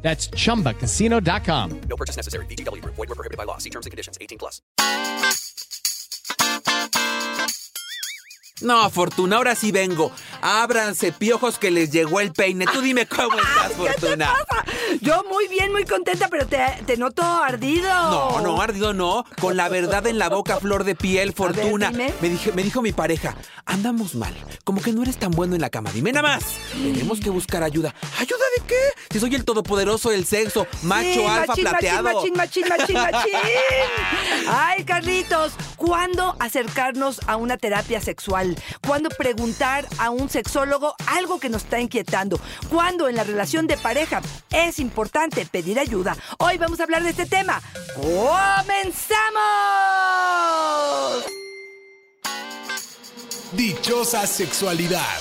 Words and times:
That's 0.00 0.30
chumbacasino.com. 0.30 1.80
No 1.88 1.96
purchase 1.96 2.16
necessary. 2.16 2.46
VGW 2.46 2.80
Group. 2.82 2.94
Void 2.94 3.08
were 3.08 3.14
prohibited 3.14 3.36
by 3.36 3.44
law. 3.44 3.58
See 3.58 3.70
terms 3.70 3.86
and 3.86 3.90
conditions. 3.90 4.16
18 4.20 4.38
plus. 4.38 4.62
No, 8.60 8.90
Fortuna, 8.90 9.36
ahora 9.36 9.54
sí 9.54 9.70
vengo. 9.70 10.10
Ábranse, 10.40 11.12
piojos, 11.12 11.58
que 11.58 11.70
les 11.70 11.90
llegó 11.90 12.20
el 12.20 12.32
peine. 12.32 12.64
Tú 12.72 12.80
dime 12.80 13.06
cómo 13.06 13.36
estás, 13.38 13.72
Fortuna. 13.72 14.34
Yo 15.00 15.24
muy 15.30 15.48
bien, 15.48 15.72
muy 15.72 15.84
contenta, 15.84 16.28
pero 16.28 16.46
te, 16.46 16.58
te 16.86 16.96
noto 16.96 17.22
ardido. 17.22 17.88
No, 17.88 18.40
no, 18.40 18.60
ardido 18.60 18.92
no. 18.94 19.24
Con 19.40 19.56
la 19.56 19.68
verdad 19.68 20.06
en 20.06 20.18
la 20.18 20.28
boca, 20.28 20.58
flor 20.58 20.84
de 20.84 20.94
piel, 20.94 21.32
Fortuna. 21.32 21.90
dime. 21.90 22.12
me, 22.20 22.28
dije, 22.28 22.52
me 22.52 22.62
dijo 22.62 22.82
mi 22.82 22.92
pareja, 22.92 23.34
andamos 23.66 24.14
mal. 24.14 24.34
Como 24.64 24.80
que 24.80 24.92
no 24.92 25.02
eres 25.02 25.18
tan 25.18 25.30
bueno 25.32 25.54
en 25.54 25.60
la 25.60 25.70
cama. 25.70 25.90
Dime 25.92 26.12
nada 26.12 26.28
más. 26.28 26.44
Tenemos 26.72 27.20
que 27.20 27.30
buscar 27.30 27.62
ayuda. 27.62 27.94
¿Ayuda 28.18 28.44
de 28.58 28.64
qué? 28.66 28.74
Si 29.10 29.20
soy 29.20 29.34
el 29.34 29.44
todopoderoso 29.44 30.10
del 30.10 30.24
sexo, 30.24 30.66
macho, 30.82 31.08
Sí, 31.08 31.24
alfa, 31.24 31.46
machín, 31.46 31.64
plateado. 31.64 32.02
Machín, 32.02 32.34
machín, 32.34 32.64
machín, 32.68 32.94
machín, 32.96 33.32
machín. 33.32 33.32
Ay, 34.48 34.84
Carlitos, 34.84 35.52
¿cuándo 35.78 36.36
acercarnos 36.38 37.20
a 37.26 37.36
una 37.36 37.56
terapia 37.56 38.02
sexual? 38.02 38.54
¿Cuándo 38.86 39.08
preguntar 39.08 39.88
a 39.98 40.10
un 40.10 40.28
sexólogo 40.28 40.94
algo 41.06 41.40
que 41.40 41.48
nos 41.48 41.62
está 41.62 41.80
inquietando? 41.80 42.38
¿Cuándo 42.68 43.08
en 43.08 43.16
la 43.16 43.24
relación 43.24 43.66
de 43.66 43.78
pareja 43.78 44.20
es 44.50 44.78
importante 44.78 45.46
pedir 45.46 45.78
ayuda? 45.78 46.14
Hoy 46.38 46.58
vamos 46.58 46.80
a 46.80 46.82
hablar 46.82 47.02
de 47.02 47.10
este 47.10 47.24
tema. 47.24 47.62
¡Comenzamos! 47.94 49.28
Dichosa 53.52 54.26
sexualidad. 54.26 55.18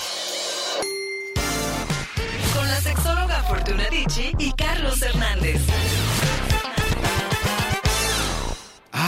Con 2.53 2.67
la 2.67 2.81
sexóloga 2.81 3.43
Fortuna 3.43 3.87
Dicci 3.89 4.33
y 4.37 4.51
Carlos 4.51 5.01
Hernández. 5.01 5.61